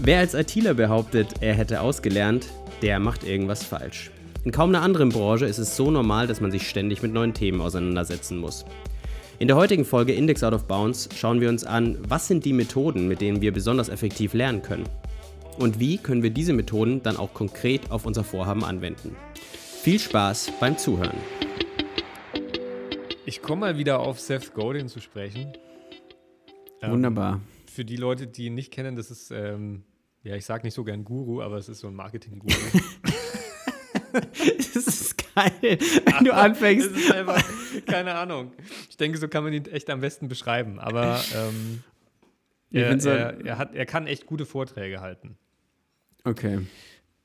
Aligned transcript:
Wer 0.00 0.20
als 0.20 0.32
ITler 0.32 0.74
behauptet, 0.74 1.34
er 1.40 1.54
hätte 1.54 1.82
ausgelernt, 1.82 2.46
der 2.80 2.98
macht 2.98 3.24
irgendwas 3.24 3.62
falsch. 3.62 4.10
In 4.44 4.52
kaum 4.52 4.70
einer 4.70 4.82
anderen 4.82 5.10
Branche 5.10 5.44
ist 5.44 5.58
es 5.58 5.76
so 5.76 5.90
normal, 5.90 6.26
dass 6.26 6.40
man 6.40 6.50
sich 6.50 6.66
ständig 6.66 7.02
mit 7.02 7.12
neuen 7.12 7.34
Themen 7.34 7.60
auseinandersetzen 7.60 8.38
muss. 8.38 8.64
In 9.38 9.48
der 9.48 9.56
heutigen 9.56 9.84
Folge 9.84 10.14
Index 10.14 10.42
Out 10.42 10.54
of 10.54 10.64
Bounds 10.64 11.08
schauen 11.14 11.40
wir 11.40 11.48
uns 11.48 11.64
an, 11.64 11.98
was 12.08 12.26
sind 12.26 12.44
die 12.44 12.52
Methoden, 12.54 13.06
mit 13.06 13.20
denen 13.20 13.42
wir 13.42 13.52
besonders 13.52 13.88
effektiv 13.88 14.32
lernen 14.32 14.62
können. 14.62 14.88
Und 15.58 15.78
wie 15.78 15.98
können 15.98 16.22
wir 16.22 16.30
diese 16.30 16.54
Methoden 16.54 17.02
dann 17.02 17.18
auch 17.18 17.34
konkret 17.34 17.90
auf 17.90 18.06
unser 18.06 18.24
Vorhaben 18.24 18.64
anwenden. 18.64 19.14
Viel 19.82 19.98
Spaß 19.98 20.52
beim 20.58 20.78
Zuhören. 20.78 21.18
Ich 23.26 23.42
komme 23.42 23.60
mal 23.60 23.76
wieder 23.76 24.00
auf 24.00 24.18
Seth 24.18 24.54
Godin 24.54 24.88
zu 24.88 25.00
sprechen. 25.00 25.52
Ähm, 26.82 26.92
Wunderbar. 26.92 27.40
Für 27.66 27.84
die 27.84 27.96
Leute, 27.96 28.26
die 28.26 28.46
ihn 28.46 28.54
nicht 28.54 28.72
kennen, 28.72 28.96
das 28.96 29.10
ist 29.10 29.30
ähm, 29.30 29.84
ja, 30.22 30.34
ich 30.34 30.44
sage 30.44 30.66
nicht 30.66 30.74
so 30.74 30.84
gern 30.84 31.04
Guru, 31.04 31.42
aber 31.42 31.56
es 31.56 31.68
ist 31.68 31.80
so 31.80 31.88
ein 31.88 31.94
Marketing-Guru. 31.94 32.52
das 34.12 34.76
ist 34.76 35.34
geil, 35.34 35.52
wenn 35.60 36.24
du 36.24 36.34
anfängst. 36.34 36.90
Das 36.90 36.96
ist 36.98 37.12
einfach, 37.12 37.42
keine 37.86 38.14
Ahnung. 38.14 38.52
Ich 38.90 38.96
denke, 38.96 39.18
so 39.18 39.28
kann 39.28 39.44
man 39.44 39.52
ihn 39.52 39.64
echt 39.66 39.88
am 39.90 40.00
besten 40.00 40.28
beschreiben. 40.28 40.78
Aber 40.80 41.20
ähm, 41.34 41.82
er, 42.70 43.02
er, 43.04 43.46
er, 43.46 43.58
hat, 43.58 43.74
er 43.74 43.86
kann 43.86 44.06
echt 44.06 44.26
gute 44.26 44.44
Vorträge 44.44 45.00
halten. 45.00 45.38
Okay. 46.24 46.66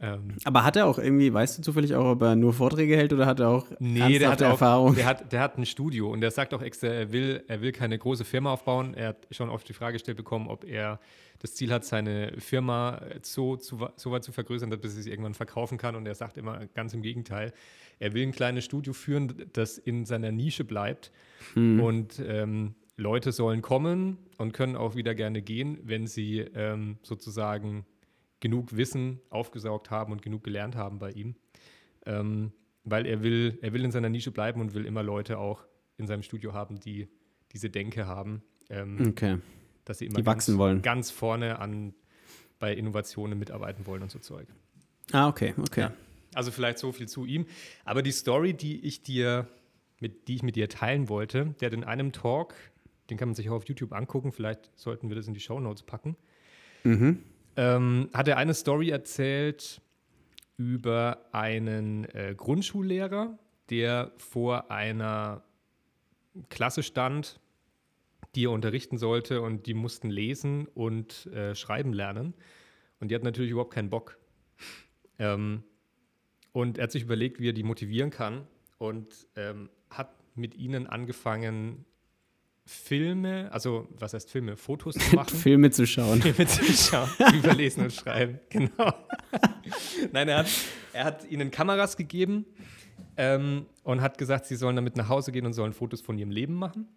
Ähm, 0.03 0.35
Aber 0.43 0.65
hat 0.65 0.75
er 0.75 0.85
auch 0.85 0.99
irgendwie, 0.99 1.33
weißt 1.33 1.57
du 1.57 1.61
zufällig 1.61 1.95
auch, 1.95 2.11
ob 2.11 2.21
er 2.23 2.35
nur 2.35 2.51
Vorträge 2.51 2.97
hält 2.97 3.13
oder 3.13 3.25
hat 3.25 3.39
er 3.39 3.47
auch 3.47 3.67
nee, 3.79 4.19
der 4.19 4.31
hat 4.31 4.41
Erfahrung? 4.41 4.91
Auch, 4.91 4.95
der, 4.95 5.05
hat, 5.05 5.31
der 5.31 5.39
hat 5.39 5.57
ein 5.57 5.65
Studio 5.65 6.11
und 6.11 6.19
der 6.19 6.29
sagt 6.29 6.53
auch 6.53 6.61
extra, 6.61 6.87
er 6.87 7.13
will, 7.13 7.41
er 7.47 7.61
will 7.61 7.71
keine 7.71 7.97
große 7.97 8.25
Firma 8.25 8.51
aufbauen. 8.51 8.95
Er 8.95 9.09
hat 9.09 9.27
schon 9.31 9.49
oft 9.49 9.67
die 9.69 9.71
Frage 9.71 9.93
gestellt 9.93 10.17
bekommen, 10.17 10.49
ob 10.49 10.65
er 10.65 10.99
das 11.39 11.55
Ziel 11.55 11.71
hat, 11.71 11.85
seine 11.85 12.33
Firma 12.37 13.01
so, 13.21 13.55
zu, 13.55 13.87
so 13.95 14.11
weit 14.11 14.25
zu 14.25 14.33
vergrößern, 14.33 14.69
dass 14.69 14.81
er 14.83 14.89
sie 14.89 15.09
irgendwann 15.09 15.35
verkaufen 15.35 15.77
kann. 15.77 15.95
Und 15.95 16.05
er 16.05 16.15
sagt 16.15 16.37
immer 16.37 16.65
ganz 16.73 16.93
im 16.93 17.01
Gegenteil. 17.01 17.53
Er 17.99 18.13
will 18.13 18.23
ein 18.23 18.33
kleines 18.33 18.65
Studio 18.65 18.91
führen, 18.91 19.33
das 19.53 19.77
in 19.77 20.05
seiner 20.05 20.33
Nische 20.33 20.65
bleibt. 20.65 21.11
Mhm. 21.55 21.79
Und 21.79 22.21
ähm, 22.27 22.75
Leute 22.97 23.31
sollen 23.31 23.61
kommen 23.61 24.17
und 24.37 24.51
können 24.51 24.75
auch 24.75 24.95
wieder 24.95 25.15
gerne 25.15 25.41
gehen, 25.41 25.79
wenn 25.83 26.07
sie 26.07 26.39
ähm, 26.39 26.97
sozusagen 27.03 27.85
genug 28.43 28.75
Wissen 28.75 29.21
aufgesaugt 29.29 29.89
haben 29.89 30.11
und 30.11 30.21
genug 30.21 30.43
gelernt 30.43 30.75
haben 30.75 30.99
bei 30.99 31.11
ihm. 31.11 31.35
Ähm, 32.05 32.51
weil 32.83 33.05
er 33.05 33.23
will, 33.23 33.57
er 33.61 33.71
will 33.71 33.85
in 33.85 33.91
seiner 33.91 34.09
Nische 34.09 34.31
bleiben 34.31 34.59
und 34.59 34.73
will 34.73 34.85
immer 34.85 35.01
Leute 35.01 35.37
auch 35.37 35.63
in 35.95 36.07
seinem 36.07 36.23
Studio 36.23 36.51
haben, 36.51 36.77
die 36.77 37.07
diese 37.53 37.69
Denke 37.69 38.05
haben. 38.05 38.43
Ähm, 38.69 39.07
okay. 39.07 39.37
Dass 39.85 39.99
sie 39.99 40.07
immer 40.07 40.17
die 40.17 40.25
wachsen 40.25 40.51
ganz, 40.51 40.59
wollen. 40.59 40.81
ganz 40.81 41.09
vorne 41.09 41.59
an, 41.59 41.93
bei 42.59 42.73
Innovationen 42.73 43.39
mitarbeiten 43.39 43.85
wollen 43.85 44.03
und 44.03 44.11
so 44.11 44.19
Zeug. 44.19 44.49
Ah, 45.13 45.29
okay, 45.29 45.53
okay. 45.61 45.81
Ja. 45.81 45.93
Also 46.33 46.51
vielleicht 46.51 46.79
so 46.79 46.91
viel 46.91 47.07
zu 47.07 47.25
ihm. 47.25 47.45
Aber 47.85 48.01
die 48.01 48.11
Story, 48.11 48.53
die 48.53 48.85
ich 48.85 49.03
dir, 49.03 49.47
mit, 50.01 50.27
die 50.27 50.35
ich 50.35 50.43
mit 50.43 50.57
dir 50.57 50.67
teilen 50.67 51.07
wollte, 51.07 51.55
der 51.61 51.67
hat 51.67 51.73
in 51.73 51.85
einem 51.85 52.11
Talk, 52.11 52.55
den 53.09 53.17
kann 53.17 53.29
man 53.29 53.35
sich 53.35 53.49
auch 53.49 53.55
auf 53.55 53.65
YouTube 53.69 53.93
angucken, 53.93 54.33
vielleicht 54.33 54.69
sollten 54.77 55.07
wir 55.07 55.15
das 55.15 55.27
in 55.27 55.33
die 55.33 55.39
Show 55.39 55.61
Notes 55.61 55.83
packen. 55.83 56.17
Mhm 56.83 57.19
ähm, 57.55 58.09
hat 58.13 58.27
er 58.27 58.37
eine 58.37 58.53
Story 58.53 58.89
erzählt 58.89 59.81
über 60.57 61.25
einen 61.31 62.05
äh, 62.05 62.33
Grundschullehrer, 62.35 63.37
der 63.69 64.11
vor 64.17 64.71
einer 64.71 65.43
Klasse 66.49 66.83
stand, 66.83 67.39
die 68.35 68.45
er 68.45 68.51
unterrichten 68.51 68.97
sollte 68.97 69.41
und 69.41 69.67
die 69.67 69.73
mussten 69.73 70.09
lesen 70.09 70.67
und 70.67 71.27
äh, 71.27 71.55
schreiben 71.55 71.93
lernen. 71.93 72.33
Und 72.99 73.09
die 73.09 73.15
hatten 73.15 73.25
natürlich 73.25 73.51
überhaupt 73.51 73.73
keinen 73.73 73.89
Bock. 73.89 74.17
Ähm, 75.19 75.63
und 76.51 76.77
er 76.77 76.85
hat 76.85 76.91
sich 76.91 77.03
überlegt, 77.03 77.39
wie 77.39 77.49
er 77.49 77.53
die 77.53 77.63
motivieren 77.63 78.09
kann 78.09 78.47
und 78.77 79.27
ähm, 79.35 79.69
hat 79.89 80.13
mit 80.35 80.55
ihnen 80.55 80.87
angefangen, 80.87 81.85
Filme, 82.65 83.49
also 83.51 83.87
was 83.99 84.13
heißt 84.13 84.31
Filme, 84.31 84.55
Fotos 84.55 84.95
zu 84.95 85.15
machen. 85.15 85.35
Filme 85.35 85.71
zu 85.71 85.85
schauen. 85.85 86.21
Filme 86.21 86.47
zu 86.47 86.63
schauen, 86.63 87.09
überlesen 87.35 87.83
und 87.83 87.93
schreiben, 87.93 88.39
genau. 88.49 88.93
Nein, 90.11 90.29
er 90.29 90.37
hat, 90.37 90.47
er 90.93 91.03
hat 91.03 91.29
ihnen 91.29 91.51
Kameras 91.51 91.97
gegeben 91.97 92.45
ähm, 93.17 93.65
und 93.83 94.01
hat 94.01 94.17
gesagt, 94.17 94.45
sie 94.45 94.55
sollen 94.55 94.75
damit 94.75 94.95
nach 94.95 95.09
Hause 95.09 95.31
gehen 95.31 95.45
und 95.45 95.53
sollen 95.53 95.73
Fotos 95.73 96.01
von 96.01 96.17
ihrem 96.17 96.31
Leben 96.31 96.55
machen. 96.55 96.87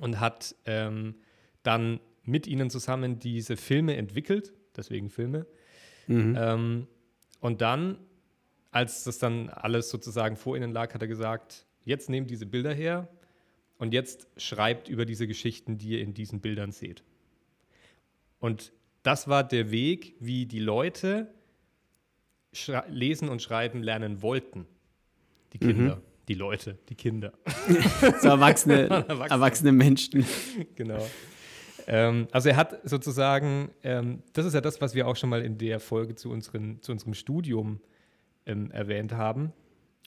Und 0.00 0.18
hat 0.18 0.56
ähm, 0.64 1.14
dann 1.62 2.00
mit 2.24 2.46
ihnen 2.46 2.70
zusammen 2.70 3.18
diese 3.18 3.56
Filme 3.56 3.96
entwickelt, 3.96 4.52
deswegen 4.76 5.10
Filme. 5.10 5.46
Mhm. 6.08 6.36
Ähm, 6.38 6.86
und 7.40 7.60
dann, 7.60 7.98
als 8.70 9.04
das 9.04 9.18
dann 9.18 9.48
alles 9.50 9.90
sozusagen 9.90 10.36
vor 10.36 10.56
ihnen 10.56 10.72
lag, 10.72 10.94
hat 10.94 11.02
er 11.02 11.08
gesagt, 11.08 11.66
jetzt 11.84 12.08
nehmt 12.08 12.30
diese 12.30 12.46
Bilder 12.46 12.72
her, 12.72 13.08
und 13.82 13.92
jetzt 13.92 14.28
schreibt 14.36 14.88
über 14.88 15.04
diese 15.04 15.26
Geschichten, 15.26 15.76
die 15.76 15.88
ihr 15.88 16.02
in 16.02 16.14
diesen 16.14 16.40
Bildern 16.40 16.70
seht. 16.70 17.02
Und 18.38 18.72
das 19.02 19.26
war 19.26 19.42
der 19.42 19.72
Weg, 19.72 20.14
wie 20.20 20.46
die 20.46 20.60
Leute 20.60 21.34
lesen 22.86 23.28
und 23.28 23.42
schreiben 23.42 23.82
lernen 23.82 24.22
wollten. 24.22 24.68
Die 25.52 25.58
Kinder, 25.58 25.96
mhm. 25.96 26.02
die 26.28 26.34
Leute, 26.34 26.78
die 26.90 26.94
Kinder. 26.94 27.32
so 28.20 28.28
erwachsene, 28.28 28.82
erwachsene. 28.88 29.30
erwachsene 29.30 29.72
Menschen. 29.72 30.26
Genau. 30.76 31.04
Ähm, 31.88 32.28
also 32.30 32.50
er 32.50 32.56
hat 32.58 32.88
sozusagen, 32.88 33.72
ähm, 33.82 34.22
das 34.32 34.46
ist 34.46 34.54
ja 34.54 34.60
das, 34.60 34.80
was 34.80 34.94
wir 34.94 35.08
auch 35.08 35.16
schon 35.16 35.28
mal 35.28 35.42
in 35.42 35.58
der 35.58 35.80
Folge 35.80 36.14
zu, 36.14 36.30
unseren, 36.30 36.80
zu 36.82 36.92
unserem 36.92 37.14
Studium 37.14 37.80
ähm, 38.46 38.70
erwähnt 38.70 39.10
haben. 39.10 39.52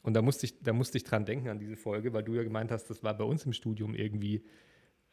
Und 0.06 0.14
da 0.14 0.22
musste 0.22 0.46
ich, 0.46 0.62
da 0.62 0.72
musste 0.72 0.98
ich 1.00 1.04
dran 1.04 1.26
denken 1.26 1.50
an 1.50 1.58
diese 1.58 1.76
Folge, 1.76 2.14
weil 2.14 2.22
du 2.22 2.36
ja 2.36 2.44
gemeint 2.44 2.70
hast, 2.70 2.92
das 2.92 3.04
war 3.04 3.18
bei 3.18 3.24
uns 3.24 3.44
im 3.46 3.54
Studium 3.54 3.96
irgendwie 3.96 4.44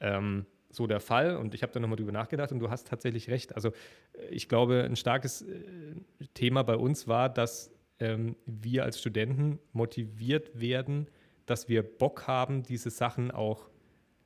ähm, 0.00 0.44
so 0.69 0.86
der 0.86 1.00
Fall. 1.00 1.36
Und 1.36 1.54
ich 1.54 1.62
habe 1.62 1.72
da 1.72 1.80
nochmal 1.80 1.97
drüber 1.97 2.12
nachgedacht 2.12 2.53
und 2.53 2.58
du 2.58 2.69
hast 2.69 2.88
tatsächlich 2.88 3.30
recht. 3.30 3.54
Also 3.56 3.70
äh, 3.70 4.26
ich 4.30 4.50
glaube, 4.50 4.84
ein 4.84 4.97
starkes 4.97 5.42
äh, 5.42 5.94
Thema 6.34 6.62
bei 6.62 6.76
uns 6.76 7.08
war, 7.08 7.30
dass 7.30 7.72
ähm, 8.00 8.36
wir 8.44 8.84
als 8.84 9.00
Studenten 9.00 9.60
motiviert 9.72 10.60
werden, 10.60 11.09
dass 11.47 11.70
wir 11.70 11.82
Bock 11.82 12.26
haben, 12.26 12.62
diese 12.62 12.91
Sachen 12.91 13.30
auch 13.30 13.70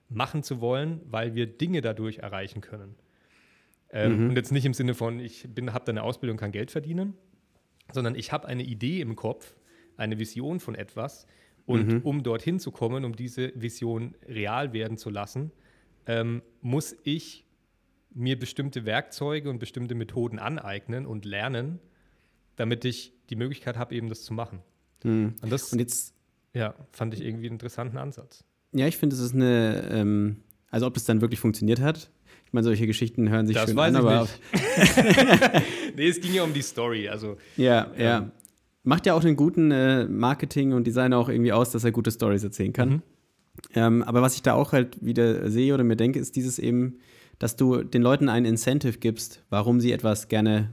machen 0.09 0.43
zu 0.43 0.60
wollen, 0.60 1.00
weil 1.04 1.37
wir 1.37 1.47
Dinge 1.47 1.81
dadurch 1.81 2.19
erreichen 2.19 2.60
können. 2.60 2.97
Ähm, 3.91 4.25
mhm. 4.25 4.31
Und 4.31 4.37
jetzt 4.37 4.50
nicht 4.50 4.65
im 4.65 4.75
Sinne 4.75 4.94
von, 4.94 5.21
ich 5.21 5.44
habe 5.44 5.84
da 5.84 5.91
eine 5.91 6.03
Ausbildung, 6.03 6.38
kann 6.38 6.50
Geld 6.50 6.72
verdienen, 6.72 7.15
sondern 7.93 8.16
ich 8.16 8.33
habe 8.33 8.48
eine 8.48 8.65
Idee 8.65 9.00
im 9.00 9.15
Kopf, 9.15 9.54
eine 9.97 10.19
Vision 10.19 10.61
von 10.61 10.75
etwas. 10.75 11.27
Und 11.67 11.89
mhm. 11.89 12.01
um 12.03 12.23
dorthin 12.23 12.61
zu 12.61 12.71
kommen, 12.71 13.05
um 13.05 13.17
diese 13.17 13.53
Vision 13.57 14.15
real 14.29 14.73
werden 14.73 14.97
zu 14.97 15.11
lassen, 15.11 15.51
ähm, 16.07 16.43
muss 16.62 16.97
ich 17.03 17.45
mir 18.15 18.39
bestimmte 18.39 18.87
Werkzeuge 18.87 19.51
und 19.51 19.59
bestimmte 19.59 19.95
Methoden 19.95 20.39
aneignen 20.39 21.07
und 21.07 21.25
lernen, 21.25 21.81
damit 22.55 22.84
ich 22.84 23.12
die 23.29 23.37
Möglichkeit 23.37 23.77
habe, 23.77 23.95
eben 23.95 24.09
das 24.09 24.23
zu 24.23 24.33
machen. 24.33 24.61
Mhm. 25.03 25.34
Und 25.43 25.53
das 25.53 25.73
und 25.73 25.81
jetzt, 25.81 26.15
ja, 26.55 26.75
fand 26.93 27.15
ich 27.15 27.21
irgendwie 27.21 27.47
einen 27.47 27.55
interessanten 27.55 27.99
Ansatz. 27.99 28.45
Ja, 28.73 28.87
ich 28.87 28.97
finde, 28.97 29.17
es 29.17 29.21
ist 29.21 29.34
eine, 29.34 29.89
ähm, 29.91 30.37
also 30.71 30.87
ob 30.87 30.95
das 30.95 31.05
dann 31.05 31.21
wirklich 31.21 31.41
funktioniert 31.41 31.81
hat. 31.81 32.11
Ich 32.47 32.53
meine, 32.53 32.65
solche 32.65 32.87
Geschichten 32.87 33.28
hören 33.28 33.47
sich 33.47 33.57
das 33.57 33.67
schön 33.67 33.77
weiß 33.77 33.95
an, 33.95 34.03
ich 34.03 34.09
aber. 34.09 34.21
Nicht. 34.23 35.97
nee, 35.97 36.09
es 36.09 36.21
ging 36.21 36.33
ja 36.33 36.45
um 36.45 36.55
die 36.55 36.63
Story. 36.63 37.09
Also, 37.09 37.37
ja, 37.57 37.91
ähm, 37.97 38.01
ja 38.01 38.33
macht 38.86 39.04
ja 39.04 39.14
auch 39.14 39.20
den 39.20 39.36
guten 39.36 39.70
äh, 39.70 40.06
Marketing 40.06 40.72
und 40.72 40.86
Design 40.86 41.12
auch 41.12 41.28
irgendwie 41.28 41.52
aus, 41.52 41.70
dass 41.70 41.84
er 41.84 41.92
gute 41.92 42.10
Stories 42.10 42.44
erzählen 42.44 42.72
kann. 42.72 42.88
Mhm. 42.88 43.02
Ähm, 43.74 44.02
aber 44.04 44.22
was 44.22 44.34
ich 44.36 44.42
da 44.42 44.54
auch 44.54 44.72
halt 44.72 45.04
wieder 45.04 45.50
sehe 45.50 45.74
oder 45.74 45.82
mir 45.82 45.97
denke, 45.97 46.18
ist 46.18 46.36
dieses 46.36 46.59
eben, 46.59 46.98
dass 47.38 47.56
du 47.56 47.83
den 47.83 48.03
Leuten 48.03 48.28
einen 48.28 48.47
Incentive 48.47 48.98
gibst, 48.98 49.42
warum 49.50 49.80
sie 49.80 49.92
etwas 49.92 50.28
gerne 50.28 50.72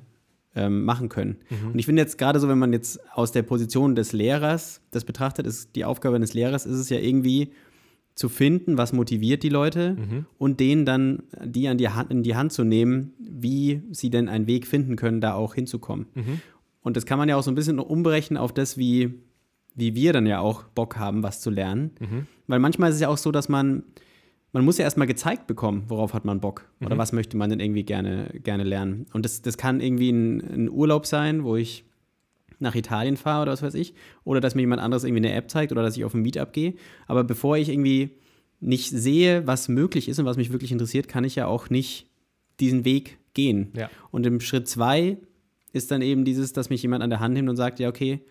ähm, 0.56 0.86
machen 0.86 1.10
können. 1.10 1.38
Mhm. 1.50 1.72
Und 1.72 1.80
ich 1.80 1.86
finde 1.86 2.02
jetzt 2.02 2.18
gerade 2.18 2.40
so, 2.40 2.48
wenn 2.48 2.60
man 2.60 2.72
jetzt 2.72 3.00
aus 3.16 3.32
der 3.32 3.42
Position 3.42 3.96
des 3.96 4.14
Lehrers 4.14 4.82
das 4.92 5.06
betrachtet, 5.06 5.48
ist 5.48 5.76
die 5.76 5.86
Aufgabe 5.86 6.16
eines 6.16 6.34
Lehrers, 6.34 6.66
ist 6.68 6.78
es 6.78 6.90
ja 6.90 7.00
irgendwie 7.00 7.52
zu 8.14 8.30
finden, 8.30 8.78
was 8.78 8.94
motiviert 8.94 9.42
die 9.42 9.50
Leute 9.50 9.96
mhm. 9.98 10.26
und 10.38 10.60
denen 10.60 10.86
dann 10.86 11.24
die 11.44 11.68
an 11.68 11.80
die 11.80 11.90
Hand, 11.90 12.12
in 12.12 12.22
die 12.22 12.36
Hand 12.36 12.54
zu 12.54 12.64
nehmen, 12.64 13.14
wie 13.18 13.82
sie 13.90 14.12
denn 14.12 14.30
einen 14.30 14.46
Weg 14.46 14.68
finden 14.68 14.98
können, 14.98 15.20
da 15.20 15.34
auch 15.34 15.56
hinzukommen. 15.56 16.06
Mhm. 16.14 16.42
Und 16.84 16.98
das 16.98 17.06
kann 17.06 17.18
man 17.18 17.30
ja 17.30 17.38
auch 17.38 17.44
so 17.44 17.52
ein 17.52 17.56
bisschen 17.56 17.80
umberechnen 17.80 18.38
auf 18.38 18.54
das, 18.54 18.78
wie, 18.78 19.14
wie 19.74 19.96
wir 19.96 20.14
dann 20.14 20.26
ja 20.26 20.40
auch 20.40 20.64
Bock 20.64 20.98
haben, 20.98 21.24
was 21.24 21.42
zu 21.42 21.50
lernen. 21.50 21.92
Mhm. 22.00 22.28
Weil 22.48 22.60
manchmal 22.60 22.90
ist 22.90 22.96
es 22.96 23.02
ja 23.02 23.08
auch 23.08 23.18
so, 23.18 23.32
dass 23.32 23.50
man, 23.50 23.84
man 24.52 24.66
muss 24.66 24.78
ja 24.78 24.84
erstmal 24.84 25.08
gezeigt 25.08 25.48
bekommen, 25.48 25.86
worauf 25.88 26.14
hat 26.14 26.26
man 26.26 26.40
Bock 26.40 26.70
mhm. 26.80 26.88
oder 26.88 26.98
was 26.98 27.14
möchte 27.14 27.38
man 27.38 27.50
denn 27.50 27.60
irgendwie 27.60 27.84
gerne, 27.84 28.32
gerne 28.44 28.64
lernen. 28.64 29.08
Und 29.14 29.26
das, 29.26 29.42
das 29.42 29.58
kann 29.58 29.80
irgendwie 29.80 30.12
ein, 30.12 30.42
ein 30.42 30.70
Urlaub 30.70 31.06
sein, 31.06 31.44
wo 31.44 31.56
ich 31.56 31.86
nach 32.60 32.76
Italien 32.76 33.18
fahre 33.18 33.44
oder 33.44 33.52
was 33.52 33.62
weiß 33.62 33.74
ich, 33.76 33.94
oder 34.24 34.40
dass 34.40 34.56
mir 34.56 34.62
jemand 34.62 34.82
anderes 34.82 35.04
irgendwie 35.04 35.26
eine 35.26 35.34
App 35.34 35.50
zeigt 35.50 35.72
oder 35.72 35.84
dass 35.84 35.98
ich 35.98 36.06
auf 36.06 36.14
ein 36.14 36.22
Meetup 36.22 36.54
gehe. 36.54 36.76
Aber 37.08 37.24
bevor 37.24 37.58
ich 37.58 37.70
irgendwie 37.70 38.12
nicht 38.60 38.90
sehe, 38.90 39.46
was 39.46 39.68
möglich 39.68 40.08
ist 40.08 40.20
und 40.20 40.26
was 40.26 40.38
mich 40.38 40.52
wirklich 40.52 40.72
interessiert, 40.72 41.08
kann 41.08 41.24
ich 41.24 41.36
ja 41.36 41.48
auch 41.48 41.70
nicht 41.70 42.08
diesen 42.60 42.86
Weg 42.86 43.18
gehen. 43.34 43.72
Ja. 43.76 43.90
Und 44.12 44.26
im 44.26 44.40
Schritt 44.40 44.68
zwei 44.68 45.18
ist 45.74 45.92
dann 45.92 46.02
eben 46.02 46.24
dieses, 46.24 46.54
dass 46.54 46.70
mich 46.70 46.82
jemand 46.82 47.04
an 47.04 47.10
der 47.10 47.20
Hand 47.20 47.34
nimmt 47.34 47.50
und 47.50 47.56
sagt, 47.58 47.80
ja, 47.80 47.90
okay, 47.90 48.22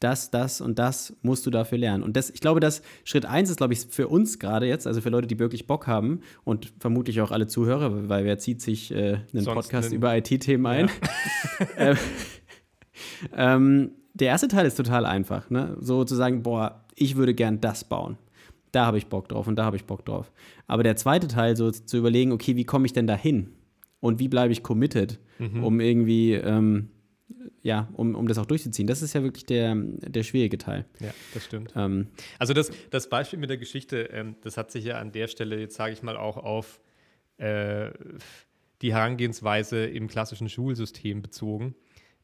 das, 0.00 0.30
das 0.30 0.60
und 0.60 0.78
das 0.78 1.16
musst 1.22 1.46
du 1.46 1.50
dafür 1.50 1.78
lernen. 1.78 2.02
Und 2.02 2.16
das, 2.16 2.28
ich 2.30 2.40
glaube, 2.40 2.60
dass 2.60 2.82
Schritt 3.04 3.24
eins 3.24 3.48
ist, 3.50 3.56
glaube 3.56 3.72
ich, 3.72 3.80
für 3.80 4.08
uns 4.08 4.38
gerade 4.38 4.66
jetzt, 4.66 4.86
also 4.86 5.00
für 5.00 5.08
Leute, 5.08 5.26
die 5.26 5.38
wirklich 5.38 5.66
Bock 5.66 5.86
haben 5.86 6.20
und 6.44 6.72
vermutlich 6.78 7.20
auch 7.22 7.30
alle 7.30 7.46
Zuhörer, 7.46 8.08
weil 8.08 8.24
wer 8.24 8.38
zieht 8.38 8.60
sich 8.60 8.92
äh, 8.92 9.14
einen 9.14 9.44
Sonst 9.44 9.54
Podcast 9.54 9.88
einen- 9.88 9.96
über 9.96 10.16
IT-Themen 10.16 10.66
ein? 10.66 10.90
ähm, 11.78 11.96
ähm, 13.34 13.90
der 14.12 14.28
erste 14.28 14.48
Teil 14.48 14.66
ist 14.66 14.76
total 14.76 15.06
einfach, 15.06 15.50
ne? 15.50 15.76
So 15.80 16.04
zu 16.04 16.14
sagen, 16.14 16.42
boah, 16.42 16.84
ich 16.94 17.16
würde 17.16 17.34
gern 17.34 17.60
das 17.60 17.84
bauen. 17.84 18.16
Da 18.72 18.86
habe 18.86 18.98
ich 18.98 19.06
Bock 19.06 19.28
drauf 19.28 19.46
und 19.46 19.56
da 19.56 19.64
habe 19.64 19.76
ich 19.76 19.84
Bock 19.84 20.04
drauf. 20.04 20.32
Aber 20.66 20.82
der 20.82 20.96
zweite 20.96 21.28
Teil, 21.28 21.56
so 21.56 21.70
zu 21.70 21.96
überlegen, 21.96 22.32
okay, 22.32 22.56
wie 22.56 22.64
komme 22.64 22.86
ich 22.86 22.92
denn 22.92 23.06
da 23.06 23.14
hin? 23.16 23.50
Und 24.04 24.18
wie 24.18 24.28
bleibe 24.28 24.52
ich 24.52 24.62
committed, 24.62 25.18
um 25.38 25.80
irgendwie, 25.80 26.34
ähm, 26.34 26.90
ja, 27.62 27.88
um, 27.94 28.14
um 28.14 28.28
das 28.28 28.36
auch 28.36 28.44
durchzuziehen? 28.44 28.86
Das 28.86 29.00
ist 29.00 29.14
ja 29.14 29.22
wirklich 29.22 29.46
der, 29.46 29.74
der 29.74 30.22
schwierige 30.24 30.58
Teil. 30.58 30.84
Ja, 31.00 31.14
das 31.32 31.46
stimmt. 31.46 31.72
Ähm, 31.74 32.08
Also 32.38 32.52
das, 32.52 32.70
das 32.90 33.08
Beispiel 33.08 33.38
mit 33.38 33.48
der 33.48 33.56
Geschichte, 33.56 34.10
ähm, 34.12 34.36
das 34.42 34.58
hat 34.58 34.70
sich 34.70 34.84
ja 34.84 34.98
an 34.98 35.10
der 35.10 35.26
Stelle, 35.26 35.58
jetzt 35.58 35.76
sage 35.76 35.94
ich 35.94 36.02
mal, 36.02 36.18
auch 36.18 36.36
auf 36.36 36.82
äh, 37.38 37.92
die 38.82 38.92
Herangehensweise 38.92 39.86
im 39.86 40.06
klassischen 40.08 40.50
Schulsystem 40.50 41.22
bezogen. 41.22 41.74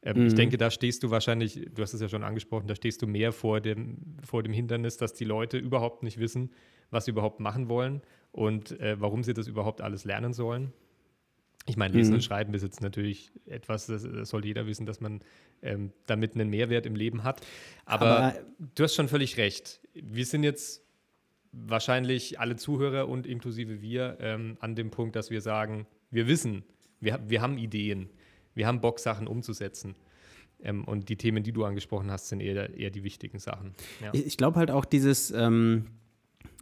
Ähm, 0.03 0.27
Ich 0.27 0.35
denke, 0.35 0.59
da 0.59 0.71
stehst 0.71 1.03
du 1.03 1.11
wahrscheinlich, 1.11 1.67
du 1.75 1.81
hast 1.83 1.95
es 1.95 2.03
ja 2.03 2.11
schon 2.11 2.25
angesprochen, 2.25 2.67
da 2.67 2.75
stehst 2.75 3.01
du 3.01 3.07
mehr 3.07 3.33
vor 3.33 3.63
dem, 3.63 4.19
vor 4.23 4.43
dem 4.43 4.53
Hindernis, 4.53 4.99
dass 4.99 5.15
die 5.15 5.25
Leute 5.25 5.57
überhaupt 5.57 6.03
nicht 6.03 6.19
wissen, 6.19 6.51
was 6.91 7.07
sie 7.07 7.13
überhaupt 7.13 7.41
machen 7.41 7.71
wollen 7.71 8.03
und 8.33 8.79
äh, 8.81 9.01
warum 9.01 9.25
sie 9.25 9.33
das 9.33 9.47
überhaupt 9.49 9.81
alles 9.81 10.05
lernen 10.05 10.35
sollen. 10.35 10.75
Ich 11.67 11.77
meine, 11.77 11.95
Lesen 11.95 12.11
Mhm. 12.11 12.15
und 12.17 12.23
Schreiben 12.23 12.55
ist 12.55 12.63
jetzt 12.63 12.81
natürlich 12.81 13.31
etwas, 13.47 13.87
das, 13.87 14.03
das 14.03 14.29
soll 14.31 14.45
jeder 14.45 14.67
wissen, 14.67 14.87
dass 14.87 15.01
man 15.01 15.21
ähm, 15.63 15.93
damit 16.07 16.35
einen 16.35 16.49
Mehrwert 16.51 16.87
im 16.87 16.97
Leben 16.97 17.23
hat. 17.23 17.41
Aber, 17.85 18.07
Aber- 18.07 18.35
du 18.75 18.83
hast 18.83 18.95
schon 18.95 19.09
völlig 19.09 19.37
recht. 19.37 19.81
Wir 19.95 20.25
sind 20.25 20.43
jetzt 20.43 20.83
wahrscheinlich 21.53 22.39
alle 22.41 22.57
Zuhörer 22.57 23.09
und 23.09 23.27
inklusive 23.27 23.83
wir 23.83 24.17
ähm, 24.21 24.57
an 24.61 24.75
dem 24.75 24.91
Punkt, 24.91 25.17
dass 25.17 25.31
wir 25.31 25.41
sagen, 25.41 25.87
wir 26.11 26.27
wissen, 26.29 26.65
wir, 27.01 27.21
wir 27.29 27.41
haben 27.43 27.59
Ideen, 27.59 28.09
wir 28.55 28.67
haben 28.67 28.81
Bock, 28.81 28.99
Sachen 28.99 29.27
umzusetzen. 29.27 29.95
Ähm, 30.63 30.85
und 30.85 31.09
die 31.09 31.17
Themen, 31.17 31.43
die 31.43 31.53
du 31.53 31.65
angesprochen 31.65 32.11
hast, 32.11 32.29
sind 32.29 32.41
eher, 32.41 32.75
eher 32.75 32.91
die 32.91 33.03
wichtigen 33.05 33.39
Sachen. 33.39 33.75
Ja. 34.03 34.11
Ich, 34.13 34.37
glaube 34.37 34.59
halt 34.59 34.71
auch 34.71 34.85
dieses, 34.85 35.31
ähm, 35.31 35.87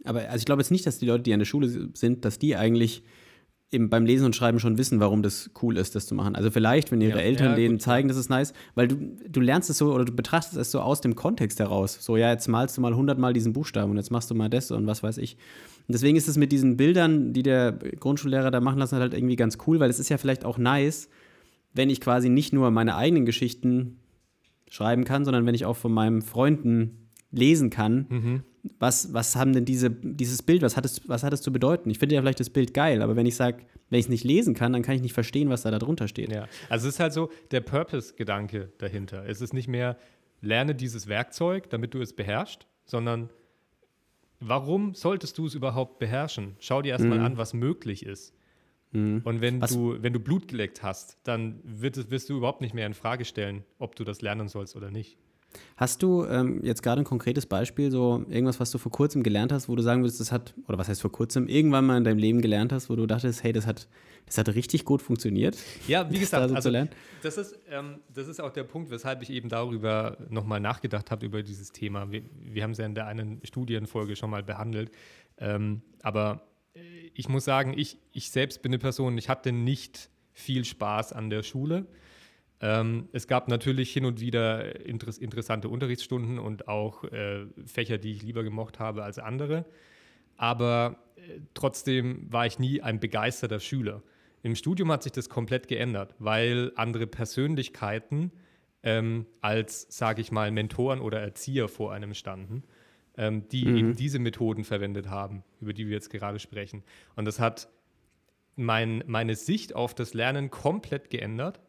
aber 0.03 0.21
also 0.29 0.37
ich 0.37 0.45
glaube 0.45 0.61
jetzt 0.61 0.71
nicht, 0.71 0.85
dass 0.85 0.99
die 0.99 1.05
Leute, 1.05 1.23
die 1.23 1.33
an 1.33 1.39
der 1.39 1.45
Schule 1.45 1.89
sind, 1.93 2.25
dass 2.25 2.39
die 2.39 2.55
eigentlich 2.55 3.03
im, 3.71 3.89
beim 3.89 4.05
Lesen 4.05 4.25
und 4.25 4.35
Schreiben 4.35 4.59
schon 4.59 4.77
wissen, 4.77 4.99
warum 4.99 5.21
das 5.21 5.51
cool 5.61 5.77
ist, 5.77 5.93
das 5.95 6.07
zu 6.07 6.15
machen. 6.15 6.35
Also 6.35 6.49
vielleicht, 6.49 6.91
wenn 6.91 7.01
ihre 7.01 7.19
Ja, 7.19 7.23
Eltern 7.23 7.49
ja, 7.51 7.55
denen 7.55 7.79
zeigen, 7.79 8.07
das 8.07 8.17
ist 8.17 8.29
nice, 8.29 8.53
weil 8.75 8.87
du, 8.87 8.95
du 9.29 9.39
lernst 9.41 9.69
es 9.69 9.77
so 9.77 9.93
oder 9.93 10.05
du 10.05 10.11
betrachtest 10.11 10.57
es 10.57 10.71
so 10.71 10.81
aus 10.81 11.01
dem 11.01 11.15
Kontext 11.15 11.59
heraus. 11.59 11.97
So, 12.01 12.17
ja, 12.17 12.31
jetzt 12.31 12.47
malst 12.47 12.77
du 12.77 12.81
mal 12.81 12.95
hundertmal 12.95 13.33
diesen 13.33 13.53
Buchstaben 13.53 13.91
und 13.91 13.97
jetzt 13.97 14.09
machst 14.11 14.31
du 14.31 14.35
mal 14.35 14.49
das 14.49 14.71
und 14.71 14.87
was 14.87 15.03
weiß 15.03 15.19
ich. 15.19 15.35
Und 15.87 15.93
deswegen 15.93 16.17
ist 16.17 16.27
es 16.27 16.37
mit 16.37 16.51
diesen 16.51 16.77
Bildern, 16.77 17.31
die 17.33 17.43
der 17.43 17.73
Grundschullehrer 17.73 18.49
da 18.51 18.59
machen 18.59 18.79
lassen, 18.79 18.95
hat, 18.95 19.01
halt 19.01 19.13
irgendwie 19.13 19.35
ganz 19.35 19.57
cool, 19.67 19.79
weil 19.79 19.89
es 19.89 19.99
ist 19.99 20.09
ja 20.09 20.17
vielleicht 20.17 20.45
auch 20.45 20.57
nice, 20.57 21.09
wenn 21.73 21.91
ich 21.91 22.01
quasi 22.01 22.29
nicht 22.29 22.53
nur 22.53 22.71
meine 22.71 22.95
eigenen 22.95 23.25
Geschichten 23.25 23.99
schreiben 24.67 25.03
kann, 25.03 25.25
sondern 25.25 25.45
wenn 25.45 25.55
ich 25.55 25.65
auch 25.65 25.77
von 25.77 25.91
meinen 25.91 26.21
Freunden 26.21 27.09
lesen 27.31 27.69
kann, 27.69 28.07
Mhm. 28.09 28.43
Was, 28.79 29.13
was 29.13 29.35
haben 29.35 29.53
denn 29.53 29.65
diese, 29.65 29.89
dieses 29.89 30.41
Bild, 30.43 30.61
was 30.61 30.75
hat, 30.77 30.85
es, 30.85 31.07
was 31.07 31.23
hat 31.23 31.31
es 31.33 31.41
zu 31.41 31.51
bedeuten? 31.53 31.89
Ich 31.89 31.99
finde 31.99 32.15
ja 32.15 32.21
vielleicht 32.21 32.39
das 32.39 32.49
Bild 32.49 32.73
geil, 32.73 33.01
aber 33.01 33.15
wenn 33.15 33.25
ich 33.25 33.35
sage, 33.35 33.63
wenn 33.89 33.99
ich 33.99 34.05
es 34.05 34.09
nicht 34.09 34.23
lesen 34.23 34.53
kann, 34.53 34.73
dann 34.73 34.81
kann 34.81 34.95
ich 34.95 35.01
nicht 35.01 35.13
verstehen, 35.13 35.49
was 35.49 35.61
da 35.63 35.71
darunter 35.71 36.07
steht. 36.07 36.31
Ja, 36.31 36.47
also 36.69 36.87
es 36.87 36.95
ist 36.95 36.99
halt 36.99 37.13
so 37.13 37.29
der 37.51 37.61
Purpose-Gedanke 37.61 38.71
dahinter. 38.77 39.25
Es 39.27 39.41
ist 39.41 39.53
nicht 39.53 39.67
mehr, 39.67 39.97
lerne 40.41 40.75
dieses 40.75 41.07
Werkzeug, 41.07 41.69
damit 41.69 41.93
du 41.93 42.01
es 42.01 42.13
beherrschst, 42.13 42.67
sondern 42.85 43.29
warum 44.39 44.93
solltest 44.95 45.37
du 45.37 45.45
es 45.45 45.55
überhaupt 45.55 45.99
beherrschen? 45.99 46.55
Schau 46.59 46.81
dir 46.81 46.89
erstmal 46.89 47.19
an, 47.19 47.37
was 47.37 47.53
möglich 47.53 48.05
ist. 48.05 48.33
Und 48.91 49.23
wenn 49.41 49.61
Was- 49.61 49.71
du, 49.71 49.97
wenn 50.01 50.13
du 50.13 50.19
Blut 50.19 50.47
geleckt 50.47 50.81
hast, 50.81 51.19
dann 51.23 51.59
wird 51.63 51.95
es, 51.97 52.09
wirst 52.09 52.27
du 52.29 52.37
überhaupt 52.37 52.59
nicht 52.61 52.73
mehr 52.73 52.87
in 52.87 52.95
Frage 52.95 53.23
stellen, 53.23 53.63
ob 53.77 53.95
du 53.95 54.03
das 54.03 54.21
lernen 54.21 54.47
sollst 54.47 54.75
oder 54.75 54.89
nicht. 54.89 55.17
Hast 55.77 56.03
du 56.03 56.25
ähm, 56.25 56.59
jetzt 56.63 56.83
gerade 56.83 57.01
ein 57.01 57.05
konkretes 57.05 57.45
Beispiel, 57.45 57.89
so 57.89 58.25
irgendwas, 58.29 58.59
was 58.59 58.69
du 58.71 58.77
vor 58.77 58.91
kurzem 58.91 59.23
gelernt 59.23 59.51
hast, 59.51 59.69
wo 59.69 59.75
du 59.75 59.81
sagen 59.81 60.01
würdest, 60.01 60.19
das 60.19 60.31
hat, 60.31 60.53
oder 60.67 60.77
was 60.77 60.89
heißt 60.89 61.01
vor 61.01 61.11
kurzem, 61.11 61.47
irgendwann 61.47 61.85
mal 61.85 61.97
in 61.97 62.03
deinem 62.03 62.17
Leben 62.17 62.41
gelernt 62.41 62.71
hast, 62.71 62.89
wo 62.89 62.95
du 62.95 63.05
dachtest, 63.05 63.43
hey, 63.43 63.53
das 63.53 63.65
hat, 63.65 63.87
das 64.25 64.37
hat 64.37 64.49
richtig 64.49 64.85
gut 64.85 65.01
funktioniert? 65.01 65.57
Ja, 65.87 66.07
wie 66.09 66.13
Das 66.13 66.21
gesagt, 66.21 66.43
da 66.43 66.47
so 66.47 66.53
zu 66.53 66.57
also 66.57 66.69
lernen? 66.69 66.89
das 67.23 67.37
ist, 67.37 67.57
ähm, 67.69 67.99
das 68.13 68.27
ist 68.27 68.39
auch 68.41 68.51
der 68.51 68.63
Punkt, 68.63 68.91
weshalb 68.91 69.21
ich 69.21 69.29
eben 69.31 69.49
darüber 69.49 70.17
nochmal 70.29 70.59
nachgedacht 70.59 71.11
habe, 71.11 71.25
über 71.25 71.41
dieses 71.41 71.71
Thema. 71.71 72.11
Wir, 72.11 72.23
wir 72.39 72.63
haben 72.63 72.71
es 72.71 72.77
ja 72.77 72.85
in 72.85 72.95
der 72.95 73.07
einen 73.07 73.39
Studienfolge 73.43 74.15
schon 74.15 74.29
mal 74.29 74.43
behandelt. 74.43 74.91
Ähm, 75.37 75.81
aber 76.03 76.41
äh, 76.75 76.79
ich 77.13 77.29
muss 77.29 77.45
sagen, 77.45 77.73
ich, 77.75 77.97
ich 78.11 78.29
selbst 78.29 78.61
bin 78.61 78.71
eine 78.71 78.79
Person, 78.79 79.17
ich 79.17 79.29
hatte 79.29 79.51
nicht 79.51 80.09
viel 80.33 80.63
Spaß 80.65 81.13
an 81.13 81.29
der 81.29 81.43
Schule. 81.43 81.85
Ähm, 82.61 83.07
es 83.13 83.27
gab 83.27 83.47
natürlich 83.47 83.91
hin 83.91 84.05
und 84.05 84.19
wieder 84.19 84.85
interess 84.85 85.17
interessante 85.17 85.69
Unterrichtsstunden 85.69 86.39
und 86.39 86.67
auch 86.67 87.03
äh, 87.05 87.45
Fächer, 87.65 87.97
die 87.97 88.11
ich 88.11 88.23
lieber 88.23 88.43
gemocht 88.43 88.79
habe 88.79 89.03
als 89.03 89.17
andere. 89.17 89.65
Aber 90.35 90.97
äh, 91.15 91.39
trotzdem 91.53 92.31
war 92.31 92.45
ich 92.45 92.59
nie 92.59 92.81
ein 92.81 92.99
begeisterter 92.99 93.59
Schüler. 93.59 94.01
Im 94.41 94.55
Studium 94.55 94.91
hat 94.91 95.03
sich 95.03 95.11
das 95.11 95.29
komplett 95.29 95.67
geändert, 95.67 96.15
weil 96.19 96.71
andere 96.75 97.07
Persönlichkeiten 97.07 98.31
ähm, 98.83 99.25
als, 99.41 99.87
sage 99.89 100.21
ich 100.21 100.31
mal, 100.31 100.51
Mentoren 100.51 101.01
oder 101.01 101.19
Erzieher 101.19 101.67
vor 101.67 101.91
einem 101.93 102.13
standen, 102.13 102.63
ähm, 103.17 103.47
die 103.49 103.67
eben 103.67 103.95
diese 103.95 104.19
Methoden 104.19 104.63
verwendet 104.63 105.09
haben, 105.09 105.43
über 105.59 105.73
die 105.73 105.87
wir 105.87 105.93
jetzt 105.93 106.09
gerade 106.09 106.39
sprechen. 106.39 106.83
Und 107.15 107.25
das 107.25 107.39
hat 107.39 107.69
mein, 108.55 109.03
meine 109.07 109.35
Sicht 109.35 109.75
auf 109.75 109.93
das 109.93 110.13
Lernen 110.13 110.49
komplett 110.49 111.09
geändert. 111.09 111.59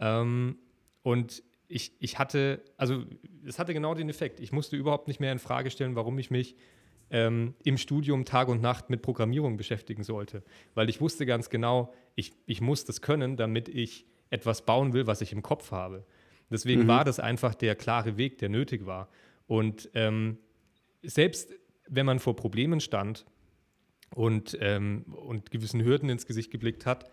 Ähm, 0.00 0.58
und 1.02 1.42
ich, 1.68 1.92
ich 2.00 2.18
hatte, 2.18 2.62
also 2.76 3.04
es 3.46 3.58
hatte 3.58 3.72
genau 3.72 3.94
den 3.94 4.08
Effekt. 4.08 4.40
Ich 4.40 4.50
musste 4.50 4.76
überhaupt 4.76 5.06
nicht 5.06 5.20
mehr 5.20 5.32
in 5.32 5.38
Frage 5.38 5.70
stellen, 5.70 5.94
warum 5.94 6.18
ich 6.18 6.30
mich 6.30 6.56
ähm, 7.10 7.54
im 7.62 7.76
Studium 7.76 8.24
Tag 8.24 8.48
und 8.48 8.60
Nacht 8.60 8.90
mit 8.90 9.02
Programmierung 9.02 9.56
beschäftigen 9.56 10.02
sollte. 10.02 10.42
Weil 10.74 10.88
ich 10.88 11.00
wusste 11.00 11.26
ganz 11.26 11.50
genau, 11.50 11.92
ich, 12.14 12.32
ich 12.46 12.60
muss 12.60 12.84
das 12.84 13.02
können, 13.02 13.36
damit 13.36 13.68
ich 13.68 14.06
etwas 14.30 14.64
bauen 14.64 14.92
will, 14.92 15.06
was 15.06 15.20
ich 15.20 15.32
im 15.32 15.42
Kopf 15.42 15.70
habe. 15.70 16.04
Deswegen 16.50 16.88
war 16.88 17.04
das 17.04 17.20
einfach 17.20 17.54
der 17.54 17.76
klare 17.76 18.16
Weg, 18.16 18.38
der 18.38 18.48
nötig 18.48 18.84
war. 18.84 19.08
Und 19.46 19.88
ähm, 19.94 20.38
selbst 21.02 21.52
wenn 21.88 22.06
man 22.06 22.18
vor 22.18 22.36
Problemen 22.36 22.80
stand 22.80 23.24
und, 24.14 24.56
ähm, 24.60 25.04
und 25.04 25.50
gewissen 25.50 25.84
Hürden 25.84 26.08
ins 26.08 26.26
Gesicht 26.26 26.50
geblickt 26.50 26.86
hat, 26.86 27.10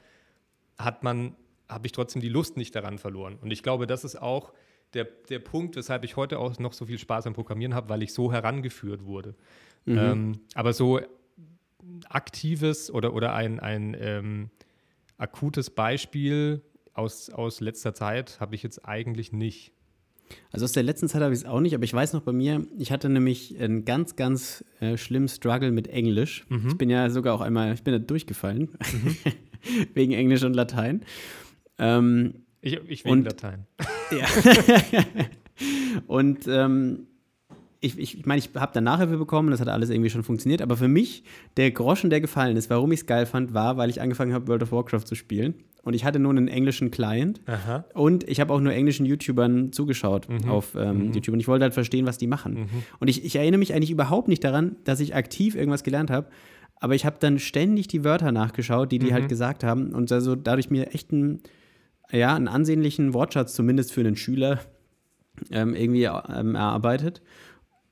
hat 0.77 1.03
man, 1.03 1.35
habe 1.69 1.85
ich 1.87 1.91
trotzdem 1.91 2.21
die 2.21 2.29
Lust 2.29 2.57
nicht 2.57 2.75
daran 2.75 2.97
verloren. 2.97 3.37
Und 3.41 3.51
ich 3.51 3.63
glaube, 3.63 3.87
das 3.87 4.03
ist 4.03 4.21
auch 4.21 4.53
der, 4.93 5.05
der 5.29 5.39
Punkt, 5.39 5.75
weshalb 5.75 6.03
ich 6.03 6.15
heute 6.15 6.39
auch 6.39 6.57
noch 6.59 6.73
so 6.73 6.85
viel 6.85 6.97
Spaß 6.97 7.27
am 7.27 7.33
Programmieren 7.33 7.73
habe, 7.73 7.89
weil 7.89 8.03
ich 8.03 8.13
so 8.13 8.31
herangeführt 8.31 9.05
wurde. 9.05 9.35
Ähm, 9.85 10.39
aber 10.53 10.73
so 10.73 10.99
aktives 12.09 12.91
oder, 12.91 13.13
oder 13.13 13.33
ein, 13.33 13.59
ein 13.59 13.95
ähm, 13.99 14.49
akutes 15.17 15.69
Beispiel 15.69 16.61
aus, 16.93 17.29
aus 17.29 17.61
letzter 17.61 17.93
Zeit 17.93 18.39
habe 18.39 18.55
ich 18.55 18.63
jetzt 18.63 18.85
eigentlich 18.85 19.31
nicht. 19.31 19.71
Also 20.51 20.65
aus 20.65 20.73
der 20.73 20.83
letzten 20.83 21.07
Zeit 21.07 21.21
habe 21.21 21.33
ich 21.33 21.39
es 21.39 21.45
auch 21.45 21.61
nicht, 21.61 21.73
aber 21.73 21.85
ich 21.85 21.93
weiß 21.93 22.11
noch 22.11 22.21
bei 22.21 22.33
mir, 22.33 22.65
ich 22.77 22.91
hatte 22.91 23.07
nämlich 23.07 23.57
einen 23.59 23.85
ganz, 23.85 24.17
ganz 24.17 24.65
äh, 24.81 24.97
schlimmen 24.97 25.29
Struggle 25.29 25.71
mit 25.71 25.87
Englisch. 25.87 26.45
Ich 26.67 26.77
bin 26.77 26.89
ja 26.89 27.09
sogar 27.09 27.33
auch 27.33 27.41
einmal, 27.41 27.73
ich 27.73 27.83
bin 27.83 27.93
da 27.93 27.99
durchgefallen, 27.99 28.69
wegen 29.93 30.11
Englisch 30.11 30.43
und 30.43 30.53
Latein. 30.53 31.05
Ähm, 31.79 32.33
Ich, 32.61 32.79
ich 32.87 33.05
wegen 33.05 33.11
Und- 33.19 33.25
Latein. 33.25 33.65
Ja. 34.11 34.25
und 36.07 36.47
ähm, 36.47 37.07
ich, 37.79 37.97
ich, 37.99 38.17
ich 38.19 38.25
meine, 38.25 38.39
ich 38.39 38.49
habe 38.55 38.71
dann 38.73 38.83
Nachhilfe 38.83 39.17
bekommen, 39.17 39.51
das 39.51 39.59
hat 39.61 39.67
alles 39.67 39.89
irgendwie 39.89 40.09
schon 40.09 40.23
funktioniert, 40.23 40.61
aber 40.61 40.77
für 40.77 40.87
mich, 40.87 41.23
der 41.57 41.69
Groschen, 41.71 42.09
der 42.09 42.21
gefallen 42.21 42.57
ist, 42.57 42.69
warum 42.69 42.91
ich 42.91 43.01
es 43.01 43.05
geil 43.05 43.25
fand, 43.25 43.53
war, 43.53 43.77
weil 43.77 43.89
ich 43.89 44.01
angefangen 44.01 44.33
habe, 44.33 44.47
World 44.47 44.63
of 44.63 44.71
Warcraft 44.71 45.01
zu 45.05 45.15
spielen. 45.15 45.53
Und 45.83 45.93
ich 45.93 46.03
hatte 46.03 46.19
nur 46.19 46.31
einen 46.31 46.49
englischen 46.49 46.91
Client 46.91 47.39
Aha. 47.45 47.85
und 47.93 48.27
ich 48.27 48.41
habe 48.41 48.51
auch 48.53 48.59
nur 48.59 48.73
englischen 48.73 49.05
YouTubern 49.05 49.71
zugeschaut 49.71 50.27
auf 50.49 50.75
ähm, 50.75 51.13
YouTube 51.13 51.33
und 51.33 51.39
ich 51.39 51.47
wollte 51.47 51.63
halt 51.63 51.73
verstehen, 51.73 52.05
was 52.05 52.17
die 52.17 52.27
machen. 52.27 52.67
Und 52.99 53.07
ich, 53.07 53.23
ich 53.23 53.37
erinnere 53.37 53.59
mich 53.59 53.73
eigentlich 53.73 53.91
überhaupt 53.91 54.27
nicht 54.27 54.43
daran, 54.43 54.75
dass 54.83 54.99
ich 54.99 55.15
aktiv 55.15 55.55
irgendwas 55.55 55.83
gelernt 55.83 56.09
habe, 56.11 56.27
aber 56.81 56.93
ich 56.95 57.05
habe 57.05 57.15
dann 57.21 57.39
ständig 57.39 57.87
die 57.87 58.03
Wörter 58.03 58.33
nachgeschaut, 58.33 58.91
die 58.91 58.99
die 58.99 59.13
halt 59.13 59.29
gesagt 59.29 59.63
haben 59.63 59.93
und 59.93 60.11
also 60.11 60.35
dadurch 60.35 60.69
mir 60.69 60.93
echt 60.93 61.13
einen, 61.13 61.39
ja, 62.11 62.35
einen 62.35 62.47
ansehnlichen 62.47 63.13
Wortschatz, 63.13 63.53
zumindest 63.53 63.91
für 63.91 64.01
einen 64.01 64.15
Schüler, 64.15 64.59
ähm, 65.51 65.75
irgendwie 65.75 66.03
ähm, 66.03 66.55
erarbeitet. 66.55 67.21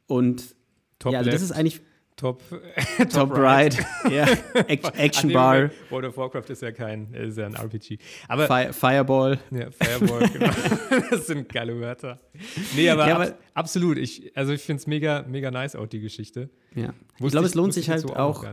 Und 0.07 0.55
Top 0.99 1.13
ja, 1.13 1.19
also 1.19 1.31
das 1.31 1.41
ist 1.41 1.51
eigentlich 1.51 1.81
Top, 2.15 2.41
top, 2.97 3.09
top 3.09 3.37
right. 3.37 3.77
ja. 4.09 4.25
Action 4.67 5.33
Bar. 5.33 5.69
World 5.89 6.05
of 6.05 6.15
Warcraft 6.15 6.49
ist 6.49 6.61
ja 6.61 6.71
kein, 6.71 7.13
ist 7.13 7.37
ja 7.37 7.45
ein 7.45 7.55
RPG. 7.55 7.97
Aber 8.29 8.47
Fire, 8.47 8.71
Fireball. 8.71 9.37
Ja, 9.51 9.69
Fireball, 9.69 10.29
genau. 10.33 10.53
das 11.09 11.27
sind 11.27 11.49
geile 11.49 11.77
Wörter. 11.77 12.21
Nee, 12.73 12.89
aber, 12.89 13.07
ja, 13.07 13.15
aber 13.15 13.27
ab, 13.27 13.39
absolut. 13.53 13.97
Ich, 13.97 14.31
also 14.37 14.53
ich 14.53 14.61
finde 14.61 14.79
es 14.79 14.87
mega, 14.87 15.25
mega 15.27 15.51
nice 15.51 15.75
auch, 15.75 15.87
die 15.87 15.99
Geschichte. 15.99 16.49
Ja. 16.73 16.93
ich 17.19 17.31
glaube, 17.31 17.47
es 17.47 17.53
lohnt 17.53 17.73
sich 17.73 17.89
halt 17.89 18.01
so 18.01 18.15
auch. 18.15 18.45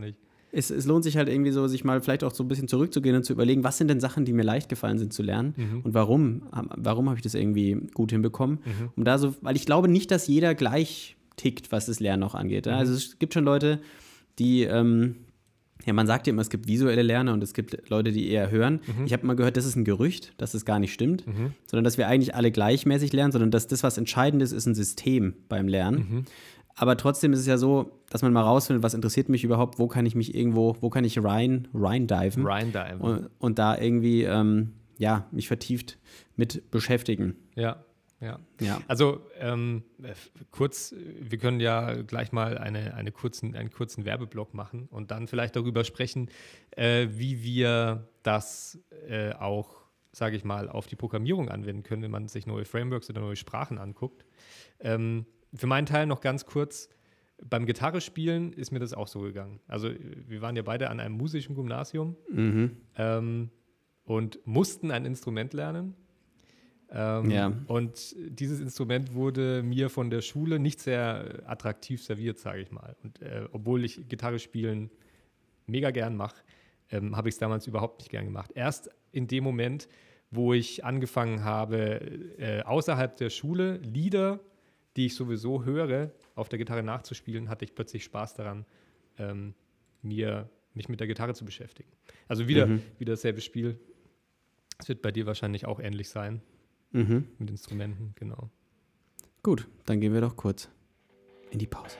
Es, 0.54 0.70
es, 0.70 0.84
lohnt 0.84 1.02
sich 1.02 1.16
halt 1.16 1.28
irgendwie 1.28 1.50
so, 1.50 1.66
sich 1.66 1.82
mal 1.82 2.00
vielleicht 2.02 2.24
auch 2.24 2.34
so 2.34 2.44
ein 2.44 2.48
bisschen 2.48 2.68
zurückzugehen 2.68 3.16
und 3.16 3.24
zu 3.24 3.32
überlegen, 3.32 3.64
was 3.64 3.78
sind 3.78 3.88
denn 3.88 4.00
Sachen, 4.00 4.24
die 4.26 4.34
mir 4.34 4.44
leicht 4.44 4.68
gefallen 4.68 4.98
sind 4.98 5.12
zu 5.12 5.22
lernen 5.22 5.54
mhm. 5.56 5.80
und 5.80 5.94
warum, 5.94 6.42
warum 6.76 7.08
habe 7.08 7.18
ich 7.18 7.22
das 7.22 7.34
irgendwie 7.34 7.88
gut 7.94 8.12
hinbekommen. 8.12 8.58
Mhm. 8.64 8.90
Um 8.96 9.04
da 9.04 9.16
so, 9.18 9.34
weil 9.40 9.56
ich 9.56 9.64
glaube 9.64 9.88
nicht, 9.88 10.10
dass 10.10 10.26
jeder 10.26 10.54
gleich 10.54 11.16
tickt, 11.36 11.72
was 11.72 11.86
das 11.86 12.00
Lernen 12.00 12.22
auch 12.22 12.34
angeht. 12.34 12.66
Mhm. 12.66 12.72
Also 12.72 12.92
es 12.92 13.18
gibt 13.18 13.34
schon 13.34 13.44
Leute, 13.44 13.80
die, 14.38 14.64
ähm, 14.64 15.16
ja, 15.84 15.92
man 15.92 16.06
sagt 16.06 16.26
ja 16.26 16.32
immer, 16.32 16.42
es 16.42 16.50
gibt 16.50 16.68
visuelle 16.68 17.02
Lerner 17.02 17.32
und 17.32 17.42
es 17.42 17.54
gibt 17.54 17.88
Leute, 17.88 18.12
die 18.12 18.28
eher 18.28 18.50
hören. 18.50 18.80
Mhm. 18.86 19.06
Ich 19.06 19.12
habe 19.12 19.22
immer 19.24 19.34
gehört, 19.34 19.56
das 19.56 19.64
ist 19.64 19.76
ein 19.76 19.84
Gerücht, 19.84 20.32
dass 20.38 20.54
es 20.54 20.64
gar 20.64 20.78
nicht 20.78 20.92
stimmt, 20.92 21.26
mhm. 21.26 21.54
sondern 21.66 21.84
dass 21.84 21.98
wir 21.98 22.06
eigentlich 22.08 22.34
alle 22.34 22.52
gleichmäßig 22.52 23.12
lernen, 23.12 23.32
sondern 23.32 23.50
dass 23.50 23.66
das, 23.66 23.82
was 23.82 23.98
entscheidend 23.98 24.42
ist, 24.42 24.52
ist 24.52 24.66
ein 24.66 24.74
System 24.74 25.34
beim 25.48 25.66
Lernen. 25.66 25.98
Mhm. 25.98 26.24
Aber 26.74 26.96
trotzdem 26.96 27.32
ist 27.32 27.40
es 27.40 27.46
ja 27.46 27.58
so, 27.58 28.00
dass 28.10 28.22
man 28.22 28.32
mal 28.32 28.42
rausfindet, 28.42 28.82
was 28.82 28.94
interessiert 28.94 29.28
mich 29.28 29.44
überhaupt, 29.44 29.78
wo 29.78 29.88
kann 29.88 30.06
ich 30.06 30.14
mich 30.14 30.34
irgendwo, 30.34 30.76
wo 30.80 30.90
kann 30.90 31.04
ich 31.04 31.22
rein, 31.22 31.68
rein 31.74 32.06
diven. 32.06 32.46
Rein 32.46 32.72
diven. 32.72 33.00
Und, 33.00 33.30
und 33.38 33.58
da 33.58 33.76
irgendwie, 33.76 34.24
ähm, 34.24 34.72
ja, 34.98 35.26
mich 35.32 35.48
vertieft 35.48 35.98
mit 36.36 36.70
beschäftigen. 36.70 37.36
Ja. 37.54 37.84
Ja. 38.22 38.38
ja. 38.60 38.80
Also 38.86 39.20
ähm, 39.40 39.82
kurz, 40.52 40.94
wir 40.96 41.38
können 41.38 41.58
ja 41.58 42.02
gleich 42.02 42.30
mal 42.30 42.56
eine, 42.56 42.94
eine 42.94 43.10
kurzen, 43.10 43.56
einen 43.56 43.72
kurzen 43.72 44.04
Werbeblock 44.04 44.54
machen 44.54 44.86
und 44.90 45.10
dann 45.10 45.26
vielleicht 45.26 45.56
darüber 45.56 45.82
sprechen, 45.82 46.30
äh, 46.70 47.08
wie 47.10 47.42
wir 47.42 48.08
das 48.22 48.78
äh, 49.08 49.32
auch, 49.32 49.82
sage 50.12 50.36
ich 50.36 50.44
mal, 50.44 50.68
auf 50.68 50.86
die 50.86 50.94
Programmierung 50.94 51.48
anwenden 51.48 51.82
können, 51.82 52.02
wenn 52.02 52.12
man 52.12 52.28
sich 52.28 52.46
neue 52.46 52.64
Frameworks 52.64 53.10
oder 53.10 53.20
neue 53.20 53.34
Sprachen 53.34 53.78
anguckt. 53.78 54.24
Ähm, 54.78 55.26
für 55.54 55.66
meinen 55.66 55.86
Teil 55.86 56.06
noch 56.06 56.20
ganz 56.20 56.46
kurz, 56.46 56.88
beim 57.44 57.66
Gitarre 57.66 58.00
spielen 58.00 58.52
ist 58.52 58.70
mir 58.70 58.78
das 58.78 58.92
auch 58.92 59.08
so 59.08 59.20
gegangen. 59.20 59.60
Also 59.66 59.90
wir 60.28 60.42
waren 60.42 60.54
ja 60.54 60.62
beide 60.62 60.90
an 60.90 61.00
einem 61.00 61.16
musischen 61.16 61.54
Gymnasium 61.54 62.16
mhm. 62.30 62.76
ähm, 62.96 63.50
und 64.04 64.38
mussten 64.46 64.90
ein 64.90 65.04
Instrument 65.04 65.52
lernen 65.52 65.96
ähm, 66.94 67.30
ja. 67.30 67.52
Und 67.66 68.14
dieses 68.18 68.60
Instrument 68.60 69.14
wurde 69.14 69.62
mir 69.62 69.88
von 69.88 70.10
der 70.10 70.20
Schule 70.20 70.58
nicht 70.58 70.80
sehr 70.80 71.42
attraktiv 71.46 72.02
serviert, 72.02 72.38
sage 72.38 72.60
ich 72.60 72.70
mal. 72.70 72.96
Und 73.02 73.22
äh, 73.22 73.48
obwohl 73.52 73.84
ich 73.84 74.08
Gitarre 74.08 74.38
spielen 74.38 74.90
mega 75.66 75.90
gern 75.90 76.16
mache, 76.16 76.36
ähm, 76.90 77.16
habe 77.16 77.28
ich 77.30 77.36
es 77.36 77.38
damals 77.38 77.66
überhaupt 77.66 78.00
nicht 78.00 78.10
gern 78.10 78.26
gemacht. 78.26 78.52
Erst 78.54 78.90
in 79.10 79.26
dem 79.26 79.42
Moment, 79.42 79.88
wo 80.30 80.52
ich 80.52 80.84
angefangen 80.84 81.44
habe, 81.44 82.00
äh, 82.38 82.62
außerhalb 82.62 83.16
der 83.16 83.30
Schule 83.30 83.78
Lieder, 83.78 84.40
die 84.96 85.06
ich 85.06 85.14
sowieso 85.14 85.64
höre, 85.64 86.10
auf 86.34 86.48
der 86.48 86.58
Gitarre 86.58 86.82
nachzuspielen, 86.82 87.48
hatte 87.48 87.64
ich 87.64 87.74
plötzlich 87.74 88.04
Spaß 88.04 88.34
daran, 88.34 88.66
ähm, 89.18 89.54
mir, 90.02 90.48
mich 90.74 90.88
mit 90.88 91.00
der 91.00 91.06
Gitarre 91.06 91.34
zu 91.34 91.44
beschäftigen. 91.44 91.90
Also 92.28 92.48
wieder, 92.48 92.66
mhm. 92.66 92.82
wieder 92.98 93.12
dasselbe 93.12 93.40
Spiel. 93.40 93.78
Es 94.78 94.88
wird 94.88 95.02
bei 95.02 95.12
dir 95.12 95.26
wahrscheinlich 95.26 95.66
auch 95.66 95.80
ähnlich 95.80 96.08
sein. 96.08 96.42
Mhm. 96.92 97.28
Mit 97.38 97.50
Instrumenten, 97.50 98.14
genau. 98.16 98.50
Gut, 99.42 99.66
dann 99.86 100.00
gehen 100.00 100.12
wir 100.12 100.20
doch 100.20 100.36
kurz 100.36 100.68
in 101.50 101.58
die 101.58 101.66
Pause. 101.66 101.96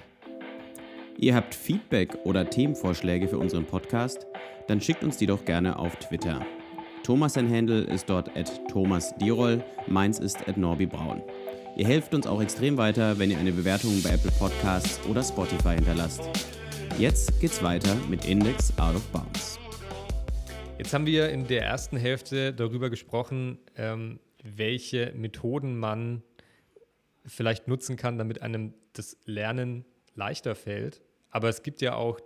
Ihr 1.19 1.35
habt 1.35 1.55
Feedback 1.55 2.19
oder 2.25 2.49
Themenvorschläge 2.49 3.29
für 3.29 3.39
unseren 3.39 3.67
Podcast? 3.67 4.27
Dann 4.67 4.81
schickt 4.81 5.05
uns 5.05 5.17
die 5.17 5.27
doch 5.27 5.45
gerne 5.45 5.79
auf 5.79 5.97
Twitter. 5.97 6.45
Thomas 7.03 7.35
sein 7.35 7.51
Handle 7.51 7.83
ist 7.83 8.09
dort 8.09 8.35
at 8.37 8.61
Thomas 8.69 9.15
Dirol, 9.17 9.63
meins 9.89 10.21
ist 10.21 10.49
at 10.49 10.57
Norbi 10.57 10.87
Braun. 10.87 11.23
Ihr 11.75 11.87
helft 11.87 12.12
uns 12.12 12.26
auch 12.26 12.43
extrem 12.43 12.76
weiter, 12.76 13.19
wenn 13.19 13.31
ihr 13.31 13.38
eine 13.38 13.50
Bewertung 13.50 14.02
bei 14.02 14.11
Apple 14.11 14.31
Podcasts 14.33 15.00
oder 15.07 15.23
Spotify 15.23 15.75
hinterlasst. 15.75 16.21
Jetzt 16.99 17.41
geht's 17.41 17.62
weiter 17.62 17.95
mit 18.11 18.26
Index 18.26 18.76
Out 18.79 18.95
of 18.95 19.02
Bounds. 19.09 19.59
Jetzt 20.76 20.93
haben 20.93 21.07
wir 21.07 21.31
in 21.31 21.47
der 21.47 21.62
ersten 21.62 21.97
Hälfte 21.97 22.52
darüber 22.52 22.91
gesprochen, 22.91 23.59
ähm, 23.76 24.21
welche 24.43 25.14
Methoden 25.14 25.79
man 25.79 26.23
vielleicht 27.25 27.69
nutzen 27.69 27.97
kann, 27.97 28.19
damit 28.19 28.43
einem 28.43 28.75
das 28.93 29.17
Lernen 29.25 29.87
leichter 30.14 30.55
fällt. 30.55 31.00
Aber 31.31 31.49
es 31.49 31.62
gibt 31.62 31.81
ja 31.81 31.95
auch 31.95 32.21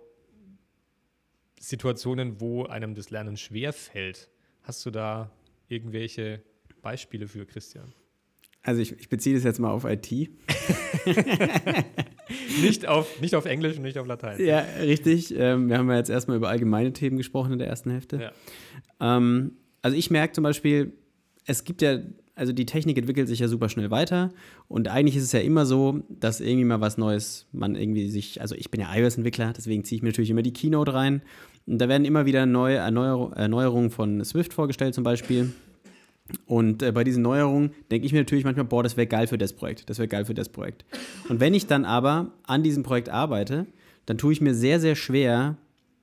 Situationen, 1.57 2.41
wo 2.41 2.65
einem 2.65 2.95
das 2.95 3.11
Lernen 3.11 3.37
schwer 3.37 3.71
fällt. 3.71 4.29
Hast 4.63 4.85
du 4.85 4.91
da 4.91 5.31
irgendwelche 5.69 6.41
Beispiele 6.81 7.29
für, 7.29 7.45
Christian? 7.45 7.93
Also 8.67 8.81
ich, 8.81 8.99
ich 8.99 9.07
beziehe 9.07 9.33
das 9.33 9.45
jetzt 9.45 9.59
mal 9.59 9.71
auf 9.71 9.85
IT. 9.85 10.11
nicht, 12.61 12.85
auf, 12.85 13.21
nicht 13.21 13.33
auf 13.33 13.45
Englisch 13.45 13.77
und 13.77 13.83
nicht 13.83 13.97
auf 13.97 14.05
Latein. 14.05 14.45
Ja, 14.45 14.59
richtig. 14.81 15.33
Ähm, 15.33 15.69
wir 15.69 15.77
haben 15.77 15.89
ja 15.89 15.95
jetzt 15.95 16.09
erstmal 16.09 16.35
über 16.35 16.49
allgemeine 16.49 16.91
Themen 16.91 17.15
gesprochen 17.15 17.53
in 17.53 17.59
der 17.59 17.69
ersten 17.69 17.91
Hälfte. 17.91 18.19
Ja. 18.19 18.31
Ähm, 18.99 19.53
also 19.81 19.95
ich 19.95 20.11
merke 20.11 20.33
zum 20.33 20.43
Beispiel, 20.43 20.91
es 21.45 21.63
gibt 21.63 21.81
ja, 21.81 21.99
also 22.35 22.51
die 22.51 22.65
Technik 22.65 22.97
entwickelt 22.97 23.29
sich 23.29 23.39
ja 23.39 23.47
super 23.47 23.69
schnell 23.69 23.89
weiter 23.89 24.33
und 24.67 24.89
eigentlich 24.89 25.15
ist 25.15 25.23
es 25.23 25.31
ja 25.31 25.39
immer 25.39 25.65
so, 25.65 26.01
dass 26.09 26.41
irgendwie 26.41 26.65
mal 26.65 26.81
was 26.81 26.97
Neues, 26.97 27.47
man 27.53 27.73
irgendwie 27.75 28.09
sich, 28.09 28.41
also 28.41 28.53
ich 28.53 28.69
bin 28.69 28.81
ja 28.81 28.93
iOS-Entwickler, 28.93 29.53
deswegen 29.55 29.85
ziehe 29.85 29.95
ich 29.95 30.03
mir 30.03 30.09
natürlich 30.09 30.29
immer 30.29 30.41
die 30.41 30.51
Keynote 30.51 30.93
rein 30.93 31.21
und 31.67 31.79
da 31.79 31.87
werden 31.87 32.03
immer 32.03 32.25
wieder 32.25 32.45
neue 32.45 32.75
Erneuer 32.75 33.31
Erneuerungen 33.33 33.91
von 33.91 34.25
Swift 34.25 34.53
vorgestellt 34.53 34.93
zum 34.93 35.05
Beispiel. 35.05 35.53
Und 36.45 36.83
äh, 36.83 36.91
bei 36.91 37.03
diesen 37.03 37.23
Neuerungen 37.23 37.71
denke 37.91 38.05
ich 38.05 38.13
mir 38.13 38.19
natürlich 38.19 38.43
manchmal, 38.43 38.65
boah, 38.65 38.83
das 38.83 38.97
wäre 38.97 39.07
geil 39.07 39.27
für 39.27 39.37
das 39.37 39.53
Projekt, 39.53 39.89
das 39.89 39.97
wäre 39.97 40.07
geil 40.07 40.25
für 40.25 40.33
das 40.33 40.49
Projekt. 40.49 40.85
Und 41.29 41.39
wenn 41.39 41.53
ich 41.53 41.67
dann 41.67 41.85
aber 41.85 42.31
an 42.43 42.63
diesem 42.63 42.83
Projekt 42.83 43.09
arbeite, 43.09 43.65
dann 44.05 44.17
tue 44.17 44.33
ich 44.33 44.41
mir 44.41 44.53
sehr, 44.53 44.79
sehr 44.79 44.95
schwer, 44.95 45.57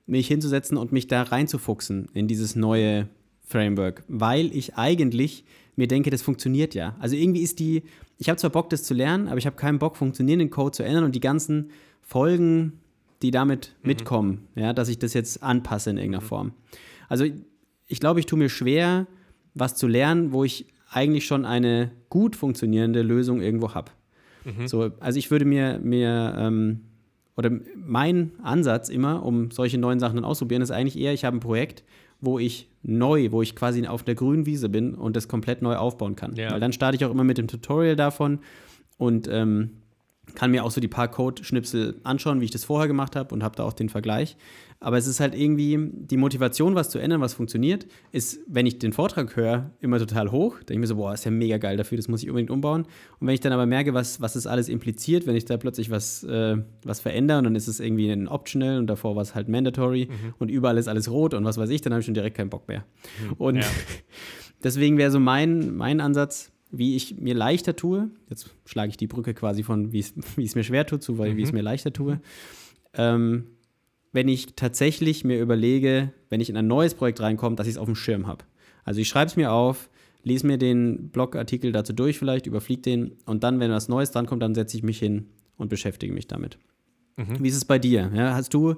mich 0.05 0.27
hinzusetzen 0.27 0.77
und 0.77 0.91
mich 0.91 1.07
da 1.07 1.23
reinzufuchsen 1.23 2.09
in 2.13 2.27
dieses 2.27 2.55
neue 2.55 3.07
Framework, 3.47 4.03
weil 4.07 4.55
ich 4.55 4.75
eigentlich 4.75 5.45
mir 5.75 5.87
denke, 5.87 6.09
das 6.09 6.21
funktioniert 6.21 6.73
ja. 6.73 6.95
Also 6.99 7.15
irgendwie 7.15 7.41
ist 7.41 7.59
die, 7.59 7.83
ich 8.17 8.29
habe 8.29 8.37
zwar 8.37 8.49
Bock, 8.49 8.69
das 8.69 8.83
zu 8.83 8.93
lernen, 8.93 9.27
aber 9.27 9.37
ich 9.37 9.45
habe 9.45 9.55
keinen 9.55 9.79
Bock, 9.79 9.97
funktionierenden 9.97 10.49
Code 10.49 10.71
zu 10.71 10.83
ändern 10.83 11.03
und 11.03 11.15
die 11.15 11.19
ganzen 11.19 11.71
Folgen, 12.01 12.79
die 13.21 13.31
damit 13.31 13.75
mhm. 13.81 13.87
mitkommen, 13.87 14.47
ja, 14.55 14.73
dass 14.73 14.89
ich 14.89 14.99
das 14.99 15.13
jetzt 15.13 15.43
anpasse 15.43 15.89
in 15.89 15.97
irgendeiner 15.97 16.23
mhm. 16.23 16.27
Form. 16.27 16.51
Also 17.09 17.25
ich 17.87 17.99
glaube, 17.99 18.19
ich 18.19 18.25
tue 18.25 18.39
mir 18.39 18.49
schwer, 18.49 19.07
was 19.55 19.75
zu 19.75 19.87
lernen, 19.87 20.31
wo 20.31 20.43
ich 20.43 20.67
eigentlich 20.91 21.25
schon 21.25 21.45
eine 21.45 21.91
gut 22.09 22.35
funktionierende 22.35 23.01
Lösung 23.01 23.41
irgendwo 23.41 23.73
habe. 23.73 23.91
Mhm. 24.43 24.67
So, 24.67 24.91
also 24.99 25.17
ich 25.17 25.31
würde 25.31 25.45
mir, 25.45 25.79
mir 25.81 26.35
ähm, 26.37 26.81
oder 27.35 27.51
mein 27.75 28.31
Ansatz 28.43 28.89
immer, 28.89 29.25
um 29.25 29.51
solche 29.51 29.77
neuen 29.77 29.99
Sachen 29.99 30.15
dann 30.15 30.25
auszuprobieren, 30.25 30.61
ist 30.61 30.71
eigentlich 30.71 30.97
eher, 30.97 31.13
ich 31.13 31.25
habe 31.25 31.35
ein 31.35 31.41
Projekt, 31.41 31.83
wo 32.21 32.39
ich 32.39 32.69
neu, 32.81 33.31
wo 33.31 33.41
ich 33.41 33.55
quasi 33.55 33.85
auf 33.87 34.03
der 34.03 34.15
grünen 34.15 34.45
Wiese 34.45 34.69
bin 34.69 34.93
und 34.93 35.15
das 35.15 35.27
komplett 35.27 35.61
neu 35.61 35.75
aufbauen 35.75 36.15
kann. 36.15 36.35
Ja. 36.35 36.51
Weil 36.51 36.59
dann 36.59 36.71
starte 36.71 36.95
ich 36.95 37.03
auch 37.03 37.11
immer 37.11 37.23
mit 37.23 37.37
dem 37.37 37.47
Tutorial 37.47 37.95
davon 37.95 38.39
und 38.97 39.27
ähm, 39.29 39.71
kann 40.35 40.51
mir 40.51 40.63
auch 40.63 40.71
so 40.71 40.81
die 40.81 40.87
paar 40.87 41.07
Code-Schnipsel 41.07 41.99
anschauen, 42.03 42.41
wie 42.41 42.45
ich 42.45 42.51
das 42.51 42.63
vorher 42.63 42.87
gemacht 42.87 43.15
habe 43.15 43.33
und 43.33 43.43
habe 43.43 43.55
da 43.55 43.63
auch 43.63 43.73
den 43.73 43.89
Vergleich. 43.89 44.37
Aber 44.79 44.97
es 44.97 45.07
ist 45.07 45.19
halt 45.19 45.33
irgendwie 45.33 45.89
die 45.91 46.17
Motivation, 46.17 46.75
was 46.75 46.89
zu 46.89 46.99
ändern, 46.99 47.21
was 47.21 47.33
funktioniert, 47.33 47.87
ist, 48.11 48.39
wenn 48.45 48.65
ich 48.65 48.77
den 48.77 48.93
Vortrag 48.93 49.35
höre, 49.35 49.71
immer 49.79 49.97
total 49.99 50.31
hoch. 50.31 50.57
Denke 50.57 50.73
ich 50.73 50.79
mir 50.79 50.87
so, 50.87 50.97
boah, 50.97 51.13
ist 51.13 51.25
ja 51.25 51.31
mega 51.31 51.57
geil 51.57 51.77
dafür, 51.77 51.95
das 51.95 52.07
muss 52.07 52.21
ich 52.21 52.29
unbedingt 52.29 52.51
umbauen. 52.51 52.83
Und 53.19 53.27
wenn 53.27 53.33
ich 53.33 53.39
dann 53.39 53.53
aber 53.53 53.65
merke, 53.65 53.93
was, 53.93 54.21
was 54.21 54.33
das 54.33 54.47
alles 54.47 54.69
impliziert, 54.69 55.25
wenn 55.27 55.35
ich 55.35 55.45
da 55.45 55.57
plötzlich 55.57 55.89
was, 55.89 56.23
äh, 56.25 56.57
was 56.83 56.99
verändere 56.99 57.37
und 57.39 57.45
dann 57.45 57.55
ist 57.55 57.67
es 57.67 57.79
irgendwie 57.79 58.11
ein 58.11 58.27
Optional 58.27 58.77
und 58.77 58.87
davor 58.87 59.15
war 59.15 59.23
es 59.23 59.33
halt 59.33 59.47
mandatory 59.47 60.09
mhm. 60.09 60.33
und 60.39 60.49
überall 60.49 60.77
ist 60.77 60.87
alles 60.87 61.09
rot 61.09 61.33
und 61.33 61.45
was 61.45 61.57
weiß 61.57 61.69
ich, 61.69 61.81
dann 61.81 61.93
habe 61.93 62.01
ich 62.01 62.05
schon 62.05 62.13
direkt 62.13 62.37
keinen 62.37 62.49
Bock 62.49 62.67
mehr. 62.67 62.85
Mhm. 63.23 63.33
Und 63.37 63.55
ja. 63.57 63.63
deswegen 64.63 64.97
wäre 64.97 65.09
so 65.09 65.19
mein, 65.19 65.75
mein 65.75 66.01
Ansatz, 66.01 66.51
wie 66.77 66.95
ich 66.95 67.17
mir 67.17 67.33
leichter 67.33 67.75
tue, 67.75 68.09
jetzt 68.29 68.49
schlage 68.65 68.89
ich 68.89 68.97
die 68.97 69.07
Brücke 69.07 69.33
quasi 69.33 69.63
von, 69.63 69.91
wie 69.91 69.99
es 69.99 70.15
mir 70.55 70.63
schwer 70.63 70.85
tut, 70.85 71.03
zu, 71.03 71.17
weil, 71.17 71.33
mhm. 71.33 71.37
wie 71.37 71.43
es 71.43 71.51
mir 71.51 71.61
leichter 71.61 71.93
tue, 71.93 72.19
ähm, 72.93 73.47
wenn 74.11 74.27
ich 74.27 74.55
tatsächlich 74.55 75.23
mir 75.23 75.41
überlege, 75.41 76.13
wenn 76.29 76.39
ich 76.39 76.49
in 76.49 76.57
ein 76.57 76.67
neues 76.67 76.93
Projekt 76.93 77.19
reinkomme, 77.19 77.55
dass 77.55 77.67
ich 77.67 77.73
es 77.73 77.77
auf 77.77 77.85
dem 77.85 77.95
Schirm 77.95 78.27
habe. 78.27 78.45
Also 78.85 79.01
ich 79.01 79.09
schreibe 79.09 79.27
es 79.27 79.35
mir 79.35 79.51
auf, 79.51 79.89
lese 80.23 80.47
mir 80.47 80.57
den 80.57 81.09
Blogartikel 81.09 81.71
dazu 81.71 81.93
durch 81.93 82.17
vielleicht, 82.17 82.47
überfliege 82.47 82.81
den 82.81 83.11
und 83.25 83.43
dann, 83.43 83.59
wenn 83.59 83.71
was 83.71 83.89
Neues 83.89 84.11
drankommt, 84.11 84.41
dann 84.41 84.55
setze 84.55 84.77
ich 84.77 84.83
mich 84.83 84.99
hin 84.99 85.27
und 85.57 85.69
beschäftige 85.69 86.13
mich 86.13 86.27
damit. 86.27 86.57
Mhm. 87.17 87.43
Wie 87.43 87.47
ist 87.47 87.57
es 87.57 87.65
bei 87.65 87.79
dir? 87.79 88.11
Ja, 88.13 88.33
hast 88.35 88.53
du, 88.53 88.75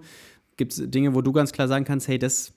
gibt 0.58 0.74
es 0.74 0.90
Dinge, 0.90 1.14
wo 1.14 1.22
du 1.22 1.32
ganz 1.32 1.52
klar 1.52 1.68
sagen 1.68 1.86
kannst, 1.86 2.08
hey, 2.08 2.20
das, 2.20 2.54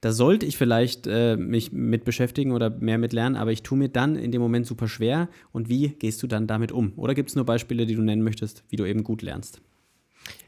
da 0.00 0.12
sollte 0.12 0.46
ich 0.46 0.56
vielleicht 0.56 1.06
äh, 1.06 1.36
mich 1.36 1.72
mit 1.72 2.04
beschäftigen 2.04 2.52
oder 2.52 2.70
mehr 2.70 2.98
mit 2.98 3.12
lernen, 3.12 3.36
aber 3.36 3.52
ich 3.52 3.62
tue 3.62 3.78
mir 3.78 3.88
dann 3.88 4.16
in 4.16 4.32
dem 4.32 4.40
Moment 4.40 4.66
super 4.66 4.88
schwer. 4.88 5.28
Und 5.52 5.68
wie 5.68 5.88
gehst 5.88 6.22
du 6.22 6.26
dann 6.26 6.46
damit 6.46 6.72
um? 6.72 6.92
Oder 6.96 7.14
gibt 7.14 7.30
es 7.30 7.36
nur 7.36 7.44
Beispiele, 7.44 7.86
die 7.86 7.94
du 7.94 8.02
nennen 8.02 8.22
möchtest, 8.22 8.64
wie 8.68 8.76
du 8.76 8.84
eben 8.84 9.04
gut 9.04 9.22
lernst? 9.22 9.60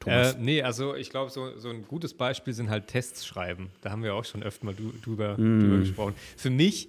Thomas? 0.01 0.35
Äh, 0.35 0.39
nee, 0.41 0.63
also 0.63 0.95
ich 0.95 1.11
glaube, 1.11 1.31
so, 1.31 1.57
so 1.57 1.71
ein 1.71 1.85
gutes 1.87 2.15
Beispiel 2.15 2.53
sind 2.53 2.71
halt 2.71 2.89
Tests 2.89 3.27
schreiben. 3.27 3.71
Da 3.81 3.91
haben 3.91 4.03
wir 4.03 4.15
auch 4.15 4.25
schon 4.25 4.43
öfter 4.43 4.67
mal 4.67 4.75
drüber, 4.75 5.39
mm. 5.39 5.61
drüber 5.61 5.79
gesprochen. 5.79 6.15
Für 6.37 6.51
mich, 6.51 6.89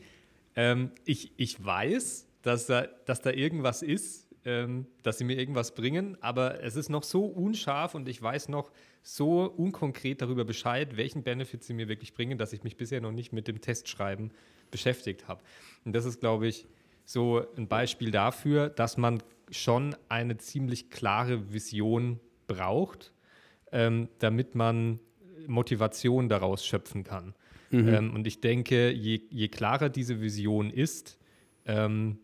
ähm, 0.56 0.92
ich, 1.06 1.32
ich 1.38 1.64
weiß, 1.64 2.28
dass 2.42 2.66
da, 2.66 2.88
dass 3.06 3.22
da 3.22 3.32
irgendwas 3.32 3.82
ist, 3.82 4.28
ähm, 4.46 4.88
dass 5.04 5.18
sie 5.18 5.24
mir 5.24 5.38
irgendwas 5.38 5.76
bringen, 5.76 6.18
aber 6.22 6.64
es 6.64 6.76
ist 6.76 6.90
noch 6.90 7.04
so 7.04 7.26
unscharf 7.26 7.94
und 7.96 8.08
ich 8.08 8.22
weiß 8.22 8.50
noch 8.50 8.72
so 9.02 9.44
unkonkret 9.44 10.22
darüber 10.22 10.46
Bescheid, 10.46 10.98
welchen 10.98 11.24
Benefit 11.24 11.64
sie 11.64 11.74
mir 11.74 11.88
wirklich 11.88 12.14
bringen, 12.14 12.38
dass 12.38 12.54
ich 12.54 12.64
mich 12.64 12.78
bisher 12.78 13.02
noch 13.02 13.12
nicht 13.12 13.34
mit 13.34 13.48
dem 13.48 13.62
Testschreiben 13.62 14.32
beschäftigt 14.72 15.28
habe. 15.28 15.42
Und 15.86 15.94
das 15.94 16.06
ist, 16.06 16.20
glaube 16.20 16.48
ich, 16.48 16.68
so 17.06 17.44
ein 17.58 17.68
Beispiel 17.68 18.12
dafür, 18.12 18.70
dass 18.70 18.98
man 18.98 19.24
schon 19.50 19.96
eine 20.10 20.38
ziemlich 20.38 20.90
klare 20.90 21.52
Vision 21.52 22.20
braucht, 22.48 23.14
ähm, 23.72 24.10
damit 24.20 24.54
man 24.56 25.00
Motivation 25.48 26.30
daraus 26.30 26.66
schöpfen 26.66 27.04
kann. 27.04 27.34
Mhm. 27.72 27.88
Ähm, 27.88 28.14
und 28.14 28.28
ich 28.28 28.42
denke, 28.42 28.92
je, 28.92 29.22
je, 29.30 29.48
klarer 29.48 29.90
diese 29.90 30.22
Vision 30.22 30.70
ist, 30.70 31.18
ähm, 31.66 32.20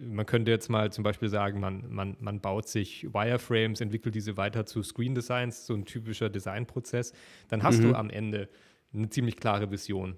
man 0.00 0.26
könnte 0.26 0.50
jetzt 0.50 0.68
mal 0.68 0.92
zum 0.92 1.04
Beispiel 1.04 1.28
sagen, 1.28 1.60
man, 1.60 1.84
man, 1.88 2.16
man 2.20 2.40
baut 2.40 2.68
sich 2.68 3.12
Wireframes, 3.12 3.80
entwickelt 3.80 4.14
diese 4.14 4.36
weiter 4.36 4.66
zu 4.66 4.82
Screen 4.82 5.14
Designs, 5.14 5.66
so 5.66 5.74
ein 5.74 5.84
typischer 5.84 6.30
Designprozess, 6.30 7.12
dann 7.48 7.62
hast 7.62 7.78
mhm. 7.78 7.88
du 7.88 7.94
am 7.94 8.10
Ende 8.10 8.48
eine 8.92 9.08
ziemlich 9.10 9.36
klare 9.36 9.70
Vision. 9.70 10.16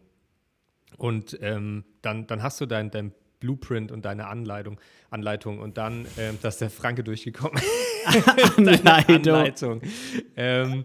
Und 0.96 1.38
ähm, 1.40 1.84
dann, 2.02 2.26
dann 2.26 2.42
hast 2.42 2.60
du 2.60 2.66
dein, 2.66 2.90
dein 2.90 3.12
Blueprint 3.38 3.90
und 3.90 4.04
deine 4.04 4.26
Anleitung, 4.26 4.80
Anleitung 5.08 5.60
und 5.60 5.78
dann, 5.78 6.06
ähm, 6.18 6.38
dass 6.42 6.58
der 6.58 6.70
Franke 6.70 7.02
durchgekommen 7.02 7.60
Anleitung. 8.56 9.16
Anleitung. 9.16 9.82
Ähm, 10.37 10.84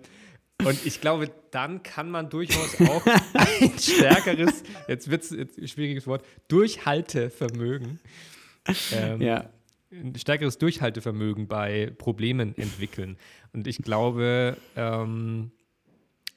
und 0.64 0.86
ich 0.86 1.02
glaube, 1.02 1.30
dann 1.52 1.84
kann 1.84 2.10
man 2.10 2.30
durchaus 2.30 2.80
auch 2.82 3.06
ein 3.34 3.78
stärkeres, 3.78 4.64
jetzt 4.88 5.10
wird 5.12 5.24
es 5.24 5.32
ein 5.32 5.68
schwieriges 5.68 6.08
Wort, 6.08 6.26
Durchhaltevermögen, 6.48 8.00
ähm, 8.92 9.22
ja. 9.22 9.50
ein 9.92 10.16
stärkeres 10.16 10.58
Durchhaltevermögen 10.58 11.48
bei 11.48 11.92
Problemen 11.98 12.58
entwickeln. 12.58 13.18
Und 13.54 13.68
ich 13.68 13.78
glaube, 13.78 14.58
ähm, 14.76 15.52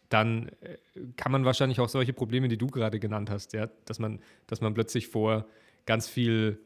dann 0.09 0.49
äh, 0.61 0.77
kann 1.17 1.33
man 1.33 1.45
wahrscheinlich 1.45 1.81
auch 1.81 1.89
solche 1.89 2.13
Probleme, 2.13 2.49
die 2.49 2.59
du 2.59 2.67
gerade 2.67 2.99
genannt 2.99 3.31
hast, 3.31 3.53
ja, 3.53 3.69
dass 3.85 3.99
man, 3.99 4.21
dass 4.47 4.61
man 4.61 4.75
plötzlich 4.75 5.09
vor 5.09 5.47
ganz 5.87 6.09
viel 6.09 6.61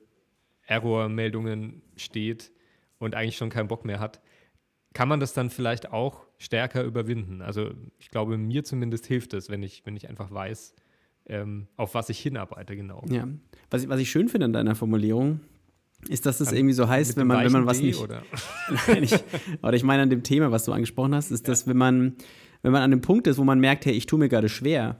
Error-Meldungen 0.66 1.83
steht 1.97 2.52
und 2.99 3.14
eigentlich 3.14 3.37
schon 3.37 3.50
keinen 3.50 3.69
Bock 3.69 3.85
mehr 3.85 4.00
hat, 4.00 4.21
kann 4.92 5.09
man 5.09 5.21
das 5.21 5.33
dann 5.33 5.50
vielleicht 5.50 5.92
auch 5.92 6.26
stärker 6.38 6.83
überwinden. 6.83 7.40
Also 7.40 7.71
ich 7.99 8.11
glaube, 8.11 8.37
mir 8.37 8.64
zumindest 8.64 9.07
hilft 9.07 9.35
es, 9.35 9.49
wenn 9.49 9.62
ich, 9.62 9.85
wenn 9.87 9.97
ich 9.97 10.09
einfach 10.09 10.31
weiß, 10.31 10.75
ähm, 11.26 11.68
auf 11.76 11.94
was 11.94 12.08
ich 12.08 12.18
hinarbeite 12.18 12.76
genau. 12.76 13.04
Ja, 13.08 13.28
was 13.70 13.82
ich, 13.82 13.88
was 13.88 14.00
ich 14.00 14.10
schön 14.10 14.28
finde 14.28 14.46
an 14.46 14.52
deiner 14.52 14.74
Formulierung, 14.74 15.40
ist, 16.08 16.26
dass 16.26 16.38
das 16.38 16.48
an, 16.48 16.56
irgendwie 16.56 16.74
so 16.74 16.88
heißt, 16.88 17.16
wenn 17.16 17.26
man, 17.26 17.44
wenn 17.44 17.52
man 17.52 17.66
was 17.66 17.80
nicht. 17.80 18.00
Oder? 18.00 18.22
Nein, 18.88 19.04
ich, 19.04 19.14
oder 19.62 19.74
ich 19.74 19.84
meine 19.84 20.02
an 20.02 20.10
dem 20.10 20.22
Thema, 20.22 20.50
was 20.50 20.64
du 20.64 20.72
angesprochen 20.72 21.14
hast, 21.14 21.30
ist, 21.30 21.46
ja. 21.46 21.52
dass 21.52 21.66
wenn 21.66 21.76
man, 21.76 22.16
wenn 22.62 22.72
man 22.72 22.82
an 22.82 22.90
dem 22.90 23.00
Punkt 23.00 23.26
ist, 23.26 23.38
wo 23.38 23.44
man 23.44 23.60
merkt, 23.60 23.86
hey, 23.86 23.92
ich 23.92 24.06
tue 24.06 24.18
mir 24.18 24.28
gerade 24.28 24.48
schwer, 24.48 24.98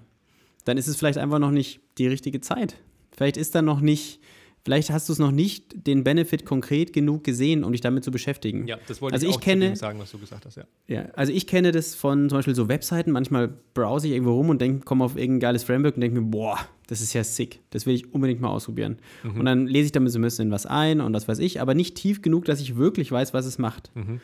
dann 0.65 0.79
ist 0.79 0.87
es 0.87 0.97
vielleicht 0.97 1.19
einfach 1.19 1.39
noch 1.39 1.51
nicht 1.51 1.81
die 1.99 2.07
richtige 2.07 2.41
Zeit. 2.41 2.77
Vielleicht 3.11 3.37
ist 3.37 3.55
da 3.55 3.63
noch 3.63 3.81
nicht, 3.81 4.21
vielleicht 4.65 4.91
hast 4.91 5.09
du 5.09 5.13
es 5.13 5.19
noch 5.19 5.33
nicht 5.33 5.87
den 5.87 6.05
Benefit 6.05 6.45
konkret 6.45 6.93
genug 6.93 7.25
gesehen, 7.25 7.65
um 7.65 7.73
dich 7.73 7.81
damit 7.81 8.05
zu 8.05 8.11
beschäftigen. 8.11 8.67
Ja, 8.67 8.79
das 8.87 9.03
wollte 9.03 9.15
also 9.15 9.27
ich, 9.27 9.37
auch 9.37 9.41
kenne, 9.41 9.75
sagen, 9.77 9.99
was 9.99 10.11
du 10.11 10.19
gesagt 10.19 10.47
hast, 10.47 10.57
ja. 10.57 10.65
ja. 10.87 11.07
Also 11.15 11.33
ich 11.33 11.47
kenne 11.47 11.73
das 11.73 11.95
von 11.95 12.29
zum 12.29 12.39
Beispiel 12.39 12.55
so 12.55 12.69
Webseiten, 12.69 13.11
manchmal 13.11 13.53
browse 13.75 14.07
ich 14.07 14.13
irgendwo 14.13 14.35
rum 14.35 14.51
und 14.51 14.85
komme 14.85 15.05
auf 15.05 15.17
irgendein 15.17 15.41
geiles 15.41 15.65
Framework 15.65 15.97
und 15.97 16.01
denke 16.01 16.21
mir, 16.21 16.27
boah, 16.27 16.59
das 16.87 17.01
ist 17.01 17.13
ja 17.13 17.25
sick, 17.25 17.61
das 17.71 17.87
will 17.87 17.95
ich 17.95 18.13
unbedingt 18.13 18.41
mal 18.41 18.51
ausprobieren. 18.51 18.99
Mhm. 19.23 19.41
Und 19.41 19.45
dann 19.47 19.67
lese 19.67 19.87
ich 19.87 19.93
damit 19.93 20.13
so 20.13 20.19
ein 20.19 20.23
bisschen 20.23 20.51
was 20.51 20.67
ein 20.67 21.01
und 21.01 21.13
das 21.13 21.27
weiß 21.27 21.39
ich, 21.41 21.61
aber 21.61 21.75
nicht 21.75 21.97
tief 21.97 22.23
genug, 22.23 22.45
dass 22.45 22.61
ich 22.61 22.77
wirklich 22.77 23.11
weiß, 23.11 23.35
was 23.35 23.47
es 23.47 23.59
macht. 23.59 23.91
Mhm. 23.95 24.21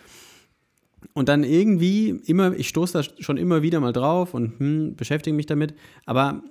Und 1.15 1.29
dann 1.29 1.45
irgendwie 1.45 2.11
immer, 2.27 2.57
ich 2.57 2.69
stoße 2.69 2.93
da 2.93 3.23
schon 3.23 3.37
immer 3.37 3.63
wieder 3.63 3.81
mal 3.81 3.93
drauf 3.93 4.35
und 4.35 4.59
hm, 4.59 4.97
beschäftige 4.97 5.35
mich 5.35 5.47
damit, 5.47 5.75
aber 6.07 6.43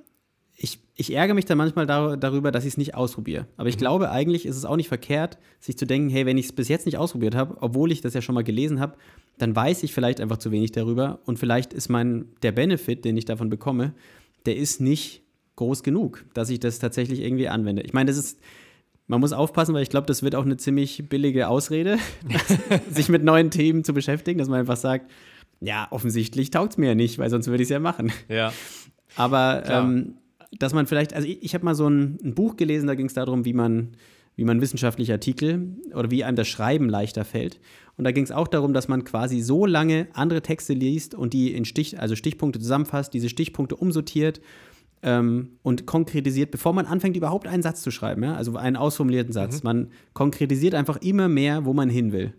ich, 0.60 0.80
ich 0.96 1.14
ärgere 1.14 1.36
mich 1.36 1.46
dann 1.46 1.60
manchmal 1.60 1.86
dar 1.86 2.18
darüber, 2.18 2.52
dass 2.52 2.66
ich 2.66 2.74
es 2.74 2.78
nicht 2.78 2.96
ausprobiere. 2.96 3.46
Aber 3.58 3.70
ich 3.70 3.76
mhm. 3.76 3.80
glaube, 3.80 4.10
eigentlich 4.10 4.46
ist 4.46 4.58
es 4.58 4.66
auch 4.66 4.76
nicht 4.76 4.88
verkehrt, 4.88 5.38
sich 5.60 5.78
zu 5.78 5.86
denken, 5.86 6.10
hey, 6.10 6.26
wenn 6.26 6.38
ich 6.38 6.48
es 6.48 6.52
bis 6.52 6.68
jetzt 6.68 6.88
nicht 6.88 6.98
ausprobiert 6.98 7.36
habe, 7.36 7.58
obwohl 7.62 7.92
ich 7.92 8.02
das 8.02 8.16
ja 8.16 8.22
schon 8.22 8.34
mal 8.34 8.44
gelesen 8.44 8.80
habe, 8.80 8.98
dann 9.38 9.56
weiß 9.56 9.84
ich 9.84 9.94
vielleicht 9.94 10.20
einfach 10.20 10.38
zu 10.38 10.52
wenig 10.52 10.72
darüber 10.72 11.20
und 11.26 11.38
vielleicht 11.38 11.74
ist 11.74 11.90
mein, 11.90 12.26
der 12.42 12.52
Benefit, 12.52 13.06
den 13.06 13.16
ich 13.18 13.26
davon 13.26 13.50
bekomme, 13.50 13.94
der 14.48 14.58
ist 14.58 14.82
nicht 14.82 15.22
groß 15.58 15.84
genug, 15.84 16.26
dass 16.34 16.50
ich 16.50 16.60
das 16.60 16.80
tatsächlich 16.80 17.22
irgendwie 17.22 17.50
anwende. 17.50 17.84
Ich 17.84 17.94
meine, 17.94 18.08
das 18.08 18.18
ist, 18.18 18.40
man 19.06 19.20
muss 19.20 19.34
aufpassen, 19.34 19.76
weil 19.76 19.84
ich 19.84 19.90
glaube, 19.90 20.08
das 20.08 20.24
wird 20.24 20.34
auch 20.34 20.46
eine 20.46 20.58
ziemlich 20.58 21.08
billige 21.08 21.50
Ausrede, 21.50 22.00
sich 22.90 23.10
mit 23.10 23.24
neuen 23.24 23.52
Themen 23.52 23.84
zu 23.84 23.94
beschäftigen, 23.94 24.40
dass 24.40 24.50
man 24.50 24.60
einfach 24.60 24.78
sagt, 24.78 25.12
ja, 25.60 25.88
offensichtlich 25.92 26.50
taugt 26.50 26.74
es 26.74 26.78
mir 26.78 26.88
ja 26.88 26.96
nicht, 26.96 27.20
weil 27.20 27.30
sonst 27.30 27.48
würde 27.48 27.62
ich 27.62 27.68
es 27.68 27.72
ja 27.72 27.80
machen. 27.80 28.12
Ja. 28.28 28.54
Aber 29.16 29.64
ähm, 29.68 30.16
dass 30.52 30.74
man 30.74 30.88
vielleicht, 30.88 31.14
also 31.14 31.28
ich, 31.28 31.44
ich 31.44 31.54
habe 31.54 31.66
mal 31.66 31.76
so 31.76 31.90
ein, 31.90 32.18
ein, 32.24 32.36
Buch 32.36 32.58
gelesen, 32.58 32.88
da 32.88 32.96
ging 32.96 33.08
es 33.08 33.14
darum, 33.14 33.46
wie 33.46 33.54
man, 33.54 33.90
wie 34.36 34.46
man 34.46 34.62
wissenschaftliche 34.62 35.14
Artikel 35.14 35.76
oder 35.94 36.12
wie 36.12 36.24
einem 36.24 36.36
das 36.36 36.48
Schreiben 36.48 36.90
leichter 36.90 37.26
fällt. 37.26 37.60
Und 37.98 38.04
da 38.04 38.12
ging 38.12 38.24
es 38.24 38.32
auch 38.32 38.48
darum, 38.48 38.74
dass 38.74 38.88
man 38.88 39.04
quasi 39.04 39.42
so 39.42 39.66
lange 39.66 40.08
andere 40.14 40.42
Texte 40.42 40.74
liest 40.74 41.16
und 41.16 41.34
die 41.34 41.54
in 41.54 41.66
Stich, 41.66 42.00
also 42.00 42.16
Stichpunkte 42.16 42.60
zusammenfasst, 42.60 43.14
diese 43.14 43.30
Stichpunkte 43.30 43.76
umsortiert 43.76 44.40
ähm, 45.04 45.50
und 45.64 45.86
konkretisiert, 45.86 46.52
bevor 46.52 46.74
man 46.74 46.86
anfängt, 46.86 47.18
überhaupt 47.18 47.48
einen 47.48 47.64
Satz 47.64 47.82
zu 47.82 47.92
schreiben, 47.92 48.24
ja? 48.24 48.36
also 48.36 48.56
einen 48.56 48.76
ausformulierten 48.76 49.34
Satz. 49.34 49.64
Mhm. 49.64 49.68
Man 49.68 49.88
konkretisiert 50.14 50.76
einfach 50.76 50.98
immer 50.98 51.28
mehr, 51.28 51.66
wo 51.66 51.74
man 51.74 51.90
hin 51.90 52.12
will. 52.12 52.34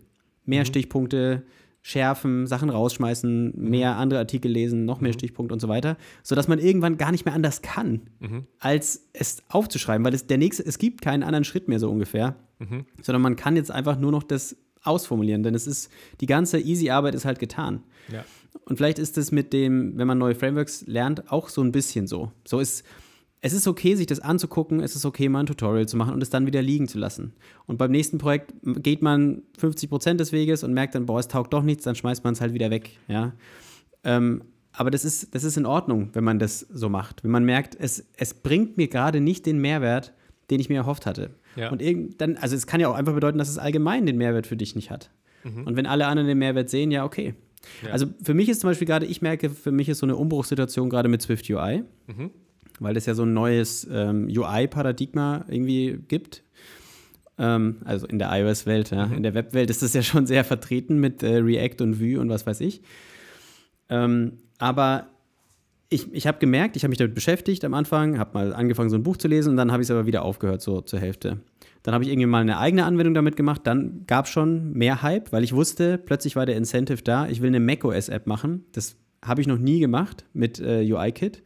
Mehr 0.45 0.61
mhm. 0.61 0.65
Stichpunkte, 0.65 1.43
schärfen, 1.81 2.45
Sachen 2.47 2.69
rausschmeißen, 2.69 3.53
mhm. 3.55 3.69
mehr 3.69 3.97
andere 3.97 4.19
Artikel 4.19 4.51
lesen, 4.51 4.85
noch 4.85 5.01
mehr 5.01 5.11
mhm. 5.11 5.13
Stichpunkte 5.13 5.53
und 5.53 5.59
so 5.59 5.67
weiter, 5.67 5.97
sodass 6.23 6.47
man 6.47 6.59
irgendwann 6.59 6.97
gar 6.97 7.11
nicht 7.11 7.25
mehr 7.25 7.33
anders 7.33 7.61
kann, 7.61 8.01
mhm. 8.19 8.45
als 8.59 9.09
es 9.13 9.43
aufzuschreiben, 9.49 10.05
weil 10.05 10.13
es 10.13 10.27
der 10.27 10.37
nächste, 10.37 10.65
es 10.65 10.77
gibt 10.77 11.01
keinen 11.01 11.23
anderen 11.23 11.43
Schritt 11.43 11.67
mehr 11.67 11.79
so 11.79 11.89
ungefähr, 11.89 12.35
mhm. 12.59 12.85
sondern 13.01 13.21
man 13.21 13.35
kann 13.35 13.55
jetzt 13.55 13.71
einfach 13.71 13.97
nur 13.97 14.11
noch 14.11 14.23
das 14.23 14.55
ausformulieren, 14.83 15.43
denn 15.43 15.55
es 15.55 15.67
ist, 15.67 15.89
die 16.21 16.25
ganze 16.25 16.59
easy 16.59 16.89
Arbeit 16.89 17.15
ist 17.15 17.25
halt 17.25 17.39
getan. 17.39 17.83
Ja. 18.11 18.23
Und 18.65 18.77
vielleicht 18.77 18.99
ist 18.99 19.17
es 19.17 19.31
mit 19.31 19.53
dem, 19.53 19.97
wenn 19.97 20.07
man 20.07 20.17
neue 20.17 20.35
Frameworks 20.35 20.85
lernt, 20.87 21.31
auch 21.31 21.49
so 21.49 21.61
ein 21.61 21.71
bisschen 21.71 22.07
so. 22.07 22.31
So 22.45 22.59
ist, 22.59 22.83
es 23.41 23.53
ist 23.53 23.67
okay, 23.67 23.95
sich 23.95 24.07
das 24.07 24.19
anzugucken, 24.19 24.81
es 24.81 24.95
ist 24.95 25.05
okay, 25.05 25.29
mal 25.29 25.41
ein 25.41 25.45
Tutorial 25.45 25.87
zu 25.87 25.95
machen 25.95 26.13
und 26.13 26.21
es 26.21 26.29
dann 26.29 26.45
wieder 26.45 26.61
liegen 26.61 26.87
zu 26.87 26.97
lassen. 26.97 27.33
Und 27.67 27.77
beim 27.77 27.91
nächsten 27.91 28.17
Projekt 28.17 28.53
geht 28.63 29.01
man 29.01 29.43
50 29.57 29.89
Prozent 29.89 30.19
des 30.19 30.31
Weges 30.33 30.63
und 30.63 30.73
merkt 30.73 30.95
dann, 30.95 31.05
boah, 31.05 31.19
es 31.19 31.29
taugt 31.29 31.53
doch 31.53 31.63
nichts, 31.63 31.85
dann 31.85 31.95
schmeißt 31.95 32.23
man 32.23 32.33
es 32.33 32.41
halt 32.41 32.53
wieder 32.53 32.69
weg. 32.69 32.97
Ja? 33.07 33.33
Ähm, 34.03 34.43
aber 34.73 34.91
das 34.91 35.05
ist, 35.05 35.33
das 35.33 35.45
ist 35.45 35.55
in 35.57 35.65
Ordnung, 35.65 36.09
wenn 36.13 36.23
man 36.23 36.37
das 36.37 36.59
so 36.59 36.89
macht. 36.89 37.23
Wenn 37.23 37.31
man 37.31 37.45
merkt, 37.45 37.77
es, 37.79 38.05
es 38.17 38.33
bringt 38.33 38.77
mir 38.77 38.87
gerade 38.87 39.21
nicht 39.21 39.45
den 39.45 39.59
Mehrwert, 39.59 40.13
den 40.49 40.59
ich 40.59 40.67
mir 40.67 40.77
erhofft 40.77 41.05
hatte. 41.05 41.31
Ja. 41.55 41.71
Und 41.71 41.81
dann, 42.17 42.35
also 42.37 42.55
es 42.55 42.67
kann 42.67 42.81
ja 42.81 42.89
auch 42.89 42.95
einfach 42.95 43.13
bedeuten, 43.13 43.37
dass 43.37 43.49
es 43.49 43.57
allgemein 43.57 44.05
den 44.05 44.17
Mehrwert 44.17 44.47
für 44.47 44.57
dich 44.57 44.75
nicht 44.75 44.91
hat. 44.91 45.11
Mhm. 45.43 45.65
Und 45.65 45.75
wenn 45.77 45.85
alle 45.85 46.07
anderen 46.07 46.27
den 46.27 46.37
Mehrwert 46.37 46.69
sehen, 46.69 46.91
ja, 46.91 47.05
okay. 47.05 47.35
Ja. 47.83 47.91
Also 47.91 48.07
für 48.21 48.33
mich 48.33 48.49
ist 48.49 48.61
zum 48.61 48.69
Beispiel 48.69 48.87
gerade, 48.87 49.05
ich 49.05 49.21
merke, 49.21 49.49
für 49.49 49.71
mich 49.71 49.87
ist 49.87 49.99
so 49.99 50.05
eine 50.05 50.17
Umbruchssituation 50.17 50.89
gerade 50.89 51.07
mit 51.07 51.21
Swift 51.21 51.49
UI. 51.49 51.83
Mhm 52.07 52.31
weil 52.79 52.97
es 52.97 53.05
ja 53.05 53.13
so 53.13 53.23
ein 53.23 53.33
neues 53.33 53.87
ähm, 53.91 54.27
UI-Paradigma 54.27 55.45
irgendwie 55.47 55.99
gibt. 56.07 56.43
Ähm, 57.37 57.77
also 57.85 58.05
in 58.07 58.19
der 58.19 58.29
iOS-Welt, 58.31 58.91
ja. 58.91 59.07
Mhm. 59.07 59.13
in 59.13 59.23
der 59.23 59.33
Web-Welt 59.33 59.69
ist 59.69 59.81
das 59.81 59.93
ja 59.93 60.01
schon 60.01 60.27
sehr 60.27 60.43
vertreten 60.43 60.99
mit 60.99 61.23
äh, 61.23 61.37
React 61.37 61.81
und 61.83 61.99
Vue 61.99 62.19
und 62.19 62.29
was 62.29 62.45
weiß 62.45 62.61
ich. 62.61 62.81
Ähm, 63.89 64.33
aber 64.57 65.07
ich, 65.89 66.13
ich 66.13 66.27
habe 66.27 66.37
gemerkt, 66.37 66.75
ich 66.75 66.83
habe 66.83 66.89
mich 66.89 66.99
damit 66.99 67.15
beschäftigt 67.15 67.65
am 67.65 67.73
Anfang, 67.73 68.19
habe 68.19 68.31
mal 68.33 68.53
angefangen, 68.53 68.89
so 68.89 68.95
ein 68.95 69.03
Buch 69.03 69.17
zu 69.17 69.27
lesen 69.27 69.51
und 69.51 69.57
dann 69.57 69.71
habe 69.71 69.81
ich 69.81 69.87
es 69.87 69.91
aber 69.91 70.05
wieder 70.05 70.23
aufgehört, 70.23 70.61
so 70.61 70.81
zur 70.81 70.99
Hälfte. 70.99 71.39
Dann 71.81 71.93
habe 71.93 72.03
ich 72.03 72.09
irgendwie 72.09 72.27
mal 72.27 72.41
eine 72.41 72.59
eigene 72.59 72.83
Anwendung 72.85 73.13
damit 73.13 73.37
gemacht. 73.37 73.61
Dann 73.63 74.03
gab 74.05 74.25
es 74.25 74.31
schon 74.31 74.73
mehr 74.73 75.01
Hype, 75.01 75.31
weil 75.31 75.43
ich 75.43 75.53
wusste, 75.53 75.97
plötzlich 75.97 76.35
war 76.35 76.45
der 76.45 76.57
Incentive 76.57 77.01
da. 77.01 77.27
Ich 77.27 77.41
will 77.41 77.47
eine 77.47 77.61
macOS-App 77.61 78.27
machen. 78.27 78.65
Das 78.73 78.97
habe 79.23 79.41
ich 79.41 79.47
noch 79.47 79.57
nie 79.57 79.79
gemacht 79.79 80.25
mit 80.33 80.59
äh, 80.59 80.85
UI-Kit 80.91 81.41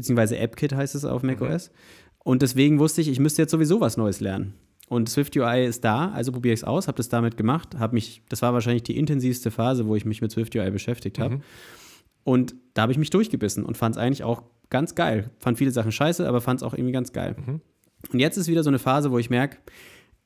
beziehungsweise 0.00 0.40
AppKit 0.40 0.74
heißt 0.74 0.94
es 0.94 1.04
auf 1.04 1.22
macOS. 1.22 1.68
Mhm. 1.68 1.74
Und 2.22 2.42
deswegen 2.42 2.78
wusste 2.78 3.00
ich, 3.00 3.08
ich 3.08 3.18
müsste 3.18 3.42
jetzt 3.42 3.50
sowieso 3.50 3.80
was 3.80 3.96
Neues 3.96 4.20
lernen. 4.20 4.54
Und 4.88 5.08
Swift 5.08 5.36
UI 5.36 5.64
ist 5.64 5.84
da, 5.84 6.10
also 6.10 6.32
probiere 6.32 6.52
ich 6.52 6.60
es 6.60 6.64
aus, 6.64 6.88
habe 6.88 6.96
das 6.96 7.08
damit 7.08 7.36
gemacht, 7.36 7.78
habe 7.78 7.94
mich, 7.94 8.22
das 8.28 8.42
war 8.42 8.52
wahrscheinlich 8.52 8.82
die 8.82 8.96
intensivste 8.96 9.50
Phase, 9.50 9.86
wo 9.86 9.94
ich 9.94 10.04
mich 10.04 10.20
mit 10.20 10.32
Swift 10.32 10.54
UI 10.56 10.70
beschäftigt 10.70 11.18
habe. 11.18 11.36
Mhm. 11.36 11.42
Und 12.24 12.54
da 12.74 12.82
habe 12.82 12.92
ich 12.92 12.98
mich 12.98 13.10
durchgebissen 13.10 13.64
und 13.64 13.76
fand 13.76 13.94
es 13.94 14.02
eigentlich 14.02 14.24
auch 14.24 14.42
ganz 14.68 14.94
geil. 14.94 15.30
Fand 15.38 15.58
viele 15.58 15.70
Sachen 15.70 15.92
scheiße, 15.92 16.28
aber 16.28 16.40
fand 16.40 16.60
es 16.60 16.64
auch 16.64 16.74
irgendwie 16.74 16.92
ganz 16.92 17.12
geil. 17.12 17.36
Mhm. 17.38 17.60
Und 18.12 18.18
jetzt 18.18 18.36
ist 18.36 18.48
wieder 18.48 18.62
so 18.62 18.70
eine 18.70 18.78
Phase, 18.78 19.10
wo 19.10 19.18
ich 19.18 19.30
merke, 19.30 19.58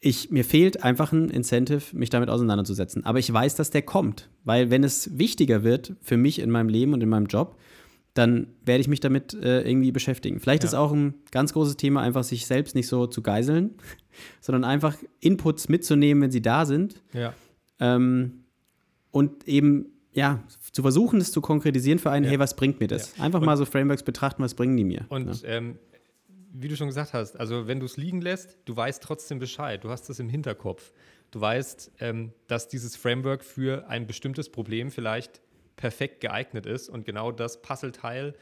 ich, 0.00 0.30
mir 0.30 0.44
fehlt 0.44 0.82
einfach 0.82 1.12
ein 1.12 1.30
Incentive, 1.30 1.96
mich 1.96 2.10
damit 2.10 2.28
auseinanderzusetzen. 2.28 3.04
Aber 3.04 3.18
ich 3.18 3.32
weiß, 3.32 3.54
dass 3.56 3.70
der 3.70 3.82
kommt, 3.82 4.28
weil 4.44 4.70
wenn 4.70 4.84
es 4.84 5.18
wichtiger 5.18 5.62
wird 5.62 5.94
für 6.02 6.16
mich 6.16 6.40
in 6.40 6.50
meinem 6.50 6.68
Leben 6.68 6.92
und 6.92 7.02
in 7.02 7.08
meinem 7.08 7.26
Job, 7.26 7.58
dann 8.14 8.46
werde 8.64 8.80
ich 8.80 8.88
mich 8.88 9.00
damit 9.00 9.34
äh, 9.34 9.62
irgendwie 9.62 9.90
beschäftigen. 9.90 10.38
Vielleicht 10.38 10.62
ja. 10.62 10.68
ist 10.68 10.74
auch 10.74 10.92
ein 10.92 11.14
ganz 11.32 11.52
großes 11.52 11.76
Thema, 11.76 12.00
einfach 12.00 12.22
sich 12.22 12.46
selbst 12.46 12.76
nicht 12.76 12.86
so 12.86 13.06
zu 13.06 13.22
geiseln, 13.22 13.74
sondern 14.40 14.64
einfach 14.64 14.96
Inputs 15.20 15.68
mitzunehmen, 15.68 16.22
wenn 16.22 16.30
sie 16.30 16.42
da 16.42 16.64
sind. 16.64 17.02
Ja. 17.12 17.34
Ähm, 17.80 18.44
und 19.10 19.46
eben, 19.48 19.86
ja, 20.12 20.44
zu 20.72 20.82
versuchen, 20.82 21.20
es 21.20 21.32
zu 21.32 21.40
konkretisieren 21.40 21.98
für 21.98 22.10
einen, 22.10 22.24
ja. 22.24 22.30
hey, 22.30 22.38
was 22.38 22.54
bringt 22.54 22.78
mir 22.78 22.86
das? 22.86 23.18
Einfach 23.20 23.40
und, 23.40 23.46
mal 23.46 23.56
so 23.56 23.64
Frameworks 23.64 24.04
betrachten, 24.04 24.42
was 24.42 24.54
bringen 24.54 24.76
die 24.76 24.84
mir? 24.84 25.06
Und 25.08 25.42
ähm, 25.44 25.78
wie 26.52 26.68
du 26.68 26.76
schon 26.76 26.86
gesagt 26.86 27.12
hast, 27.14 27.38
also 27.38 27.66
wenn 27.66 27.80
du 27.80 27.86
es 27.86 27.96
liegen 27.96 28.20
lässt, 28.20 28.58
du 28.64 28.76
weißt 28.76 29.02
trotzdem 29.02 29.40
Bescheid, 29.40 29.82
du 29.82 29.90
hast 29.90 30.08
es 30.08 30.20
im 30.20 30.28
Hinterkopf. 30.28 30.92
Du 31.32 31.40
weißt, 31.40 31.90
ähm, 31.98 32.32
dass 32.46 32.68
dieses 32.68 32.94
Framework 32.94 33.42
für 33.42 33.88
ein 33.88 34.06
bestimmtes 34.06 34.50
Problem 34.50 34.92
vielleicht 34.92 35.40
perfekt 35.76 36.20
geeignet 36.20 36.66
ist 36.66 36.88
und 36.88 37.04
genau 37.04 37.32
das 37.32 37.62
Puzzleteil 37.62 38.34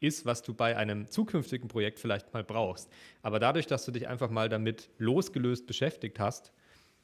ist, 0.00 0.24
was 0.24 0.42
du 0.42 0.54
bei 0.54 0.76
einem 0.76 1.10
zukünftigen 1.10 1.68
Projekt 1.68 1.98
vielleicht 1.98 2.32
mal 2.32 2.42
brauchst. 2.42 2.90
Aber 3.22 3.38
dadurch, 3.38 3.66
dass 3.66 3.84
du 3.84 3.92
dich 3.92 4.08
einfach 4.08 4.30
mal 4.30 4.48
damit 4.48 4.88
losgelöst 4.98 5.66
beschäftigt 5.66 6.18
hast, 6.18 6.52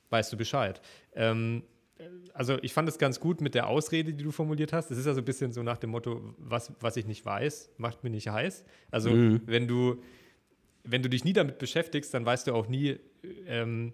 weißt 0.08 0.32
du 0.32 0.36
Bescheid. 0.36 0.80
Ähm, 1.14 1.62
also 2.32 2.58
ich 2.62 2.72
fand 2.72 2.88
es 2.88 2.98
ganz 2.98 3.20
gut 3.20 3.40
mit 3.40 3.54
der 3.54 3.68
Ausrede, 3.68 4.14
die 4.14 4.24
du 4.24 4.30
formuliert 4.30 4.72
hast. 4.72 4.90
Es 4.90 4.98
ist 4.98 5.06
ja 5.06 5.14
so 5.14 5.20
ein 5.20 5.24
bisschen 5.24 5.52
so 5.52 5.62
nach 5.62 5.78
dem 5.78 5.90
Motto, 5.90 6.34
was, 6.38 6.72
was 6.80 6.96
ich 6.96 7.06
nicht 7.06 7.24
weiß, 7.24 7.70
macht 7.76 8.02
mir 8.02 8.10
nicht 8.10 8.28
heiß. 8.28 8.64
Also 8.90 9.10
mhm. 9.10 9.42
wenn 9.46 9.66
du 9.68 10.02
wenn 10.86 11.02
du 11.02 11.08
dich 11.08 11.24
nie 11.24 11.32
damit 11.32 11.58
beschäftigst, 11.58 12.14
dann 12.14 12.24
weißt 12.24 12.46
du 12.46 12.54
auch 12.54 12.68
nie, 12.68 12.98
ähm, 13.46 13.92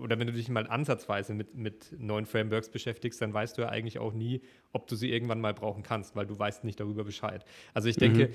oder 0.00 0.18
wenn 0.18 0.26
du 0.26 0.32
dich 0.32 0.48
mal 0.48 0.66
ansatzweise 0.66 1.34
mit, 1.34 1.54
mit 1.54 1.94
neuen 1.98 2.26
Frameworks 2.26 2.68
beschäftigst, 2.70 3.20
dann 3.20 3.32
weißt 3.32 3.58
du 3.58 3.62
ja 3.62 3.68
eigentlich 3.68 3.98
auch 3.98 4.12
nie, 4.12 4.42
ob 4.72 4.86
du 4.86 4.96
sie 4.96 5.10
irgendwann 5.10 5.40
mal 5.40 5.54
brauchen 5.54 5.82
kannst, 5.82 6.16
weil 6.16 6.26
du 6.26 6.38
weißt 6.38 6.64
nicht 6.64 6.80
darüber 6.80 7.04
Bescheid. 7.04 7.44
Also 7.74 7.88
ich 7.88 7.96
denke, 7.96 8.28
mhm. 8.28 8.32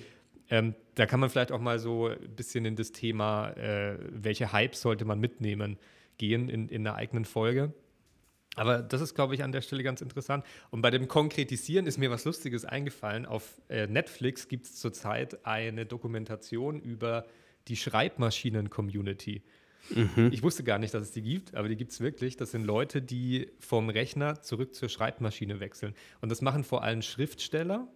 ähm, 0.49 0.75
da 0.95 1.05
kann 1.05 1.19
man 1.19 1.29
vielleicht 1.29 1.51
auch 1.51 1.59
mal 1.59 1.79
so 1.79 2.07
ein 2.07 2.35
bisschen 2.35 2.65
in 2.65 2.75
das 2.75 2.91
Thema, 2.91 3.51
äh, 3.51 3.97
welche 4.09 4.53
Hypes 4.53 4.81
sollte 4.81 5.05
man 5.05 5.19
mitnehmen, 5.19 5.77
gehen 6.17 6.49
in, 6.49 6.69
in 6.69 6.85
einer 6.85 6.95
eigenen 6.95 7.25
Folge. 7.25 7.73
Aber 8.55 8.83
das 8.83 9.01
ist, 9.01 9.15
glaube 9.15 9.33
ich, 9.33 9.43
an 9.43 9.51
der 9.51 9.61
Stelle 9.61 9.83
ganz 9.83 10.01
interessant. 10.01 10.45
Und 10.69 10.81
bei 10.81 10.91
dem 10.91 11.07
Konkretisieren 11.07 11.87
ist 11.87 11.97
mir 11.97 12.11
was 12.11 12.25
Lustiges 12.25 12.65
eingefallen. 12.65 13.25
Auf 13.25 13.61
äh, 13.67 13.87
Netflix 13.87 14.47
gibt 14.47 14.65
es 14.65 14.75
zurzeit 14.75 15.45
eine 15.45 15.85
Dokumentation 15.85 16.79
über 16.79 17.25
die 17.67 17.75
Schreibmaschinen-Community. 17.75 19.41
Mhm. 19.89 20.29
Ich 20.31 20.43
wusste 20.43 20.63
gar 20.63 20.79
nicht, 20.79 20.93
dass 20.93 21.03
es 21.03 21.11
die 21.11 21.21
gibt, 21.21 21.55
aber 21.55 21.67
die 21.67 21.75
gibt 21.75 21.91
es 21.91 21.99
wirklich. 21.99 22.37
Das 22.37 22.51
sind 22.51 22.63
Leute, 22.63 23.01
die 23.01 23.51
vom 23.59 23.89
Rechner 23.89 24.41
zurück 24.41 24.73
zur 24.73 24.89
Schreibmaschine 24.89 25.59
wechseln. 25.59 25.93
Und 26.21 26.29
das 26.29 26.41
machen 26.41 26.63
vor 26.63 26.83
allem 26.83 27.01
Schriftsteller, 27.01 27.87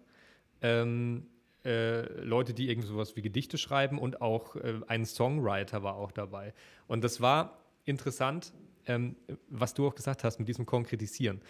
ähm, 0.60 1.26
äh, 1.64 2.02
Leute, 2.22 2.54
die 2.54 2.68
irgend 2.68 2.86
sowas 2.86 3.16
wie 3.16 3.22
Gedichte 3.22 3.58
schreiben 3.58 3.98
und 3.98 4.20
auch 4.20 4.56
äh, 4.56 4.80
ein 4.86 5.04
Songwriter 5.04 5.82
war 5.82 5.96
auch 5.96 6.12
dabei. 6.12 6.54
Und 6.86 7.02
das 7.02 7.20
war 7.20 7.64
interessant, 7.84 8.52
ähm, 8.86 9.16
was 9.48 9.74
du 9.74 9.86
auch 9.86 9.94
gesagt 9.94 10.24
hast 10.24 10.38
mit 10.38 10.48
diesem 10.48 10.66
Konkretisieren. 10.66 11.40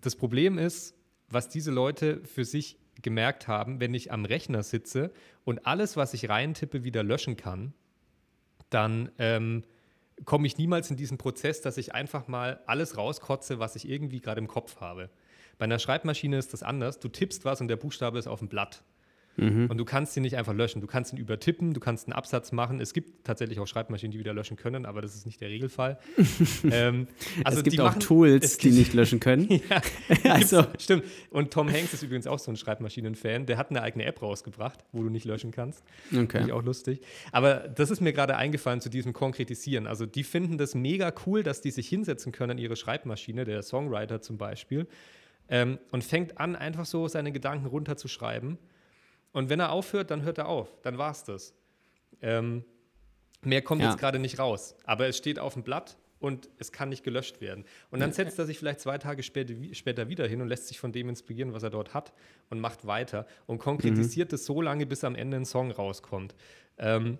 Das 0.00 0.16
Problem 0.16 0.58
ist, 0.58 0.94
was 1.28 1.48
diese 1.48 1.70
Leute 1.70 2.20
für 2.24 2.44
sich 2.44 2.78
gemerkt 3.02 3.48
haben, 3.48 3.80
wenn 3.80 3.94
ich 3.94 4.12
am 4.12 4.24
Rechner 4.24 4.62
sitze 4.62 5.12
und 5.44 5.66
alles, 5.66 5.96
was 5.96 6.14
ich 6.14 6.28
reintippe, 6.28 6.84
wieder 6.84 7.02
löschen 7.02 7.36
kann, 7.36 7.74
dann 8.70 9.10
ähm, 9.18 9.64
komme 10.24 10.46
ich 10.46 10.58
niemals 10.58 10.90
in 10.90 10.96
diesen 10.96 11.18
Prozess, 11.18 11.60
dass 11.60 11.78
ich 11.78 11.94
einfach 11.94 12.28
mal 12.28 12.60
alles 12.66 12.96
rauskotze, 12.96 13.58
was 13.58 13.76
ich 13.76 13.88
irgendwie 13.88 14.20
gerade 14.20 14.40
im 14.40 14.48
Kopf 14.48 14.80
habe. 14.80 15.10
Bei 15.58 15.64
einer 15.64 15.78
Schreibmaschine 15.78 16.38
ist 16.38 16.52
das 16.52 16.62
anders. 16.62 17.00
Du 17.00 17.08
tippst 17.08 17.44
was 17.44 17.60
und 17.60 17.68
der 17.68 17.76
Buchstabe 17.76 18.18
ist 18.18 18.28
auf 18.28 18.38
dem 18.38 18.48
Blatt. 18.48 18.82
Mhm. 19.38 19.66
Und 19.70 19.78
du 19.78 19.84
kannst 19.84 20.16
ihn 20.16 20.22
nicht 20.22 20.36
einfach 20.36 20.52
löschen. 20.52 20.80
Du 20.80 20.88
kannst 20.88 21.12
ihn 21.12 21.18
übertippen, 21.18 21.72
du 21.72 21.80
kannst 21.80 22.06
einen 22.06 22.12
Absatz 22.12 22.50
machen. 22.50 22.80
Es 22.80 22.92
gibt 22.92 23.24
tatsächlich 23.24 23.60
auch 23.60 23.66
Schreibmaschinen, 23.66 24.10
die 24.10 24.18
wieder 24.18 24.34
löschen 24.34 24.56
können, 24.56 24.84
aber 24.84 25.00
das 25.00 25.14
ist 25.14 25.26
nicht 25.26 25.40
der 25.40 25.48
Regelfall. 25.48 25.98
ähm, 26.70 27.06
also 27.44 27.58
es 27.58 27.64
gibt 27.64 27.80
auch 27.80 27.86
machen, 27.86 28.00
Tools, 28.00 28.58
die 28.58 28.70
nicht 28.70 28.94
löschen 28.94 29.20
können. 29.20 29.48
ja, 29.70 29.80
also. 30.32 30.64
Stimmt. 30.78 31.04
Und 31.30 31.52
Tom 31.52 31.70
Hanks 31.70 31.94
ist 31.94 32.02
übrigens 32.02 32.26
auch 32.26 32.40
so 32.40 32.50
ein 32.50 32.56
Schreibmaschinen-Fan. 32.56 33.46
Der 33.46 33.58
hat 33.58 33.70
eine 33.70 33.82
eigene 33.82 34.04
App 34.04 34.20
rausgebracht, 34.20 34.84
wo 34.92 35.02
du 35.04 35.08
nicht 35.08 35.24
löschen 35.24 35.52
kannst. 35.52 35.84
Okay. 36.10 36.26
Finde 36.28 36.46
ich 36.48 36.52
auch 36.52 36.64
lustig. 36.64 37.00
Aber 37.30 37.68
das 37.68 37.90
ist 37.90 38.00
mir 38.00 38.12
gerade 38.12 38.36
eingefallen 38.36 38.80
zu 38.80 38.88
diesem 38.88 39.12
Konkretisieren. 39.12 39.86
Also 39.86 40.04
die 40.04 40.24
finden 40.24 40.58
das 40.58 40.74
mega 40.74 41.12
cool, 41.26 41.44
dass 41.44 41.60
die 41.60 41.70
sich 41.70 41.88
hinsetzen 41.88 42.32
können 42.32 42.52
an 42.52 42.58
ihre 42.58 42.74
Schreibmaschine, 42.74 43.44
der 43.44 43.62
Songwriter 43.62 44.20
zum 44.20 44.36
Beispiel, 44.36 44.88
ähm, 45.48 45.78
und 45.92 46.02
fängt 46.02 46.38
an, 46.38 46.56
einfach 46.56 46.84
so 46.84 47.06
seine 47.06 47.30
Gedanken 47.30 47.66
runterzuschreiben 47.66 48.58
und 49.32 49.50
wenn 49.50 49.60
er 49.60 49.70
aufhört, 49.72 50.10
dann 50.10 50.22
hört 50.22 50.38
er 50.38 50.48
auf. 50.48 50.80
Dann 50.82 50.98
war 50.98 51.10
es 51.10 51.24
das. 51.24 51.54
Ähm, 52.20 52.64
mehr 53.42 53.62
kommt 53.62 53.82
ja. 53.82 53.90
jetzt 53.90 53.98
gerade 53.98 54.18
nicht 54.18 54.38
raus. 54.38 54.74
Aber 54.84 55.06
es 55.06 55.16
steht 55.16 55.38
auf 55.38 55.54
dem 55.54 55.62
Blatt 55.62 55.96
und 56.20 56.48
es 56.58 56.72
kann 56.72 56.88
nicht 56.88 57.04
gelöscht 57.04 57.40
werden. 57.40 57.64
Und 57.90 58.00
dann 58.00 58.12
setzt 58.12 58.38
er 58.38 58.46
sich 58.46 58.58
vielleicht 58.58 58.80
zwei 58.80 58.98
Tage 58.98 59.22
später, 59.22 59.54
später 59.72 60.08
wieder 60.08 60.26
hin 60.26 60.40
und 60.40 60.48
lässt 60.48 60.68
sich 60.68 60.80
von 60.80 60.92
dem 60.92 61.08
inspirieren, 61.08 61.52
was 61.52 61.62
er 61.62 61.70
dort 61.70 61.94
hat 61.94 62.12
und 62.50 62.60
macht 62.60 62.86
weiter 62.86 63.26
und 63.46 63.58
konkretisiert 63.58 64.32
mhm. 64.32 64.34
es 64.34 64.44
so 64.44 64.60
lange, 64.60 64.86
bis 64.86 65.04
am 65.04 65.14
Ende 65.14 65.36
ein 65.36 65.44
Song 65.44 65.70
rauskommt. 65.70 66.34
Ähm, 66.78 67.18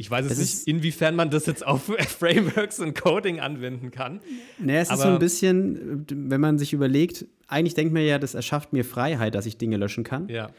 ich 0.00 0.08
weiß 0.08 0.26
es 0.26 0.38
nicht, 0.38 0.68
inwiefern 0.68 1.16
man 1.16 1.28
das 1.28 1.46
jetzt 1.46 1.66
auf 1.66 1.82
Frameworks 2.18 2.78
und 2.78 2.94
Coding 2.94 3.40
anwenden 3.40 3.90
kann. 3.90 4.20
Naja, 4.58 4.80
es 4.80 4.90
ist 4.90 5.00
so 5.00 5.08
ein 5.08 5.18
bisschen, 5.18 6.06
wenn 6.08 6.40
man 6.40 6.56
sich 6.56 6.72
überlegt, 6.72 7.26
eigentlich 7.48 7.74
denkt 7.74 7.92
man 7.92 8.04
ja, 8.04 8.18
das 8.20 8.34
erschafft 8.34 8.72
mir 8.72 8.84
Freiheit, 8.84 9.34
dass 9.34 9.44
ich 9.44 9.58
Dinge 9.58 9.76
löschen 9.76 10.04
kann. 10.04 10.28
Ja. 10.28 10.50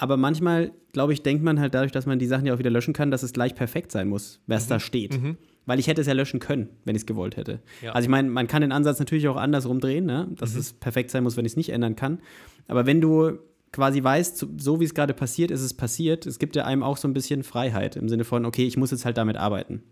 Aber 0.00 0.16
manchmal, 0.16 0.72
glaube 0.92 1.12
ich, 1.12 1.22
denkt 1.22 1.44
man 1.44 1.60
halt 1.60 1.74
dadurch, 1.74 1.92
dass 1.92 2.06
man 2.06 2.18
die 2.18 2.26
Sachen 2.26 2.46
ja 2.46 2.54
auch 2.54 2.58
wieder 2.58 2.70
löschen 2.70 2.94
kann, 2.94 3.10
dass 3.10 3.22
es 3.22 3.34
gleich 3.34 3.54
perfekt 3.54 3.92
sein 3.92 4.08
muss, 4.08 4.40
was 4.46 4.64
mhm. 4.64 4.68
da 4.70 4.80
steht. 4.80 5.20
Mhm. 5.20 5.36
Weil 5.66 5.78
ich 5.78 5.88
hätte 5.88 6.00
es 6.00 6.06
ja 6.06 6.14
löschen 6.14 6.40
können, 6.40 6.70
wenn 6.86 6.96
ich 6.96 7.02
es 7.02 7.06
gewollt 7.06 7.36
hätte. 7.36 7.60
Ja. 7.82 7.92
Also 7.92 8.06
ich 8.06 8.10
meine, 8.10 8.30
man 8.30 8.46
kann 8.46 8.62
den 8.62 8.72
Ansatz 8.72 8.98
natürlich 8.98 9.28
auch 9.28 9.36
andersrum 9.36 9.78
drehen, 9.78 10.06
ne? 10.06 10.26
dass 10.36 10.54
mhm. 10.54 10.60
es 10.60 10.72
perfekt 10.72 11.10
sein 11.10 11.22
muss, 11.22 11.36
wenn 11.36 11.44
ich 11.44 11.52
es 11.52 11.56
nicht 11.58 11.68
ändern 11.68 11.96
kann. 11.96 12.20
Aber 12.66 12.86
wenn 12.86 13.02
du 13.02 13.40
quasi 13.72 14.02
weißt, 14.02 14.46
so 14.56 14.80
wie 14.80 14.84
es 14.84 14.94
gerade 14.94 15.12
passiert, 15.12 15.50
ist 15.50 15.60
es 15.60 15.74
passiert, 15.74 16.24
es 16.24 16.38
gibt 16.38 16.56
ja 16.56 16.64
einem 16.64 16.82
auch 16.82 16.96
so 16.96 17.06
ein 17.06 17.12
bisschen 17.12 17.42
Freiheit 17.42 17.94
im 17.96 18.08
Sinne 18.08 18.24
von, 18.24 18.46
okay, 18.46 18.66
ich 18.66 18.78
muss 18.78 18.92
jetzt 18.92 19.04
halt 19.04 19.18
damit 19.18 19.36
arbeiten. 19.36 19.82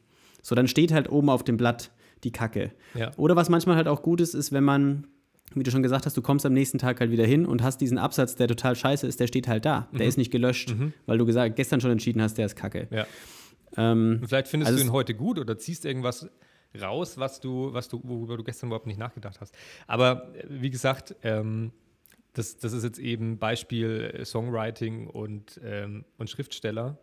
So, 0.41 0.55
dann 0.55 0.69
steht 0.69 0.91
halt 0.91 1.13
oben 1.13 1.29
auf 1.29 1.45
dem 1.45 1.59
Blatt 1.59 1.91
die 2.25 2.33
Kacke. 2.33 2.73
Ja. 2.95 3.11
Oder 3.19 3.37
was 3.37 3.51
manchmal 3.51 3.77
halt 3.77 3.89
auch 3.89 4.01
gut 4.01 4.23
ist, 4.23 4.33
ist, 4.33 4.53
wenn 4.53 4.65
man 4.65 5.07
wie 5.55 5.63
du 5.63 5.71
schon 5.71 5.83
gesagt 5.83 6.07
hast, 6.07 6.17
du 6.17 6.23
kommst 6.23 6.45
am 6.47 6.53
nächsten 6.53 6.79
Tag 6.79 7.01
halt 7.01 7.11
wieder 7.11 7.25
hin 7.25 7.47
und 7.47 7.63
hast 7.63 7.81
diesen 7.81 7.99
Absatz, 7.99 8.35
der 8.35 8.49
total 8.49 8.77
scheiße 8.77 9.07
ist, 9.07 9.21
der 9.21 9.27
steht 9.27 9.49
halt 9.49 9.65
da. 9.65 9.89
Der 9.93 10.03
mhm. 10.03 10.09
ist 10.09 10.19
nicht 10.19 10.31
gelöscht, 10.31 10.75
mhm. 10.75 10.93
weil 11.07 11.19
du 11.19 11.27
gesagt, 11.27 11.57
gestern 11.57 11.81
schon 11.81 11.91
entschieden 11.91 12.23
hast, 12.23 12.39
der 12.39 12.47
ist 12.47 12.57
kacke. 12.57 12.89
Ja. 12.91 13.07
Ähm, 13.77 14.21
vielleicht 14.27 14.49
findest 14.49 14.73
also 14.73 14.83
du 14.83 14.89
ihn 14.89 14.93
heute 14.93 15.15
gut 15.15 15.39
oder 15.39 15.59
ziehst 15.59 15.85
irgendwas 15.85 16.29
raus, 16.81 17.19
was 17.19 17.41
du, 17.41 17.73
was 17.73 17.89
du, 17.89 18.01
worüber 18.05 18.37
du 18.37 18.45
gestern 18.45 18.69
überhaupt 18.69 18.87
nicht 18.87 18.99
nachgedacht 18.99 19.41
hast. 19.41 19.55
Aber 19.87 20.35
äh, 20.35 20.45
wie 20.49 20.71
gesagt, 20.71 21.15
ähm, 21.23 21.73
das, 22.35 22.59
das 22.59 22.73
ist 22.73 22.85
jetzt 22.85 22.99
eben 22.99 23.39
Beispiel 23.39 24.13
äh, 24.15 24.25
Songwriting 24.25 25.09
und, 25.09 25.61
ähm, 25.65 26.05
und 26.19 26.31
Schriftsteller. 26.31 26.99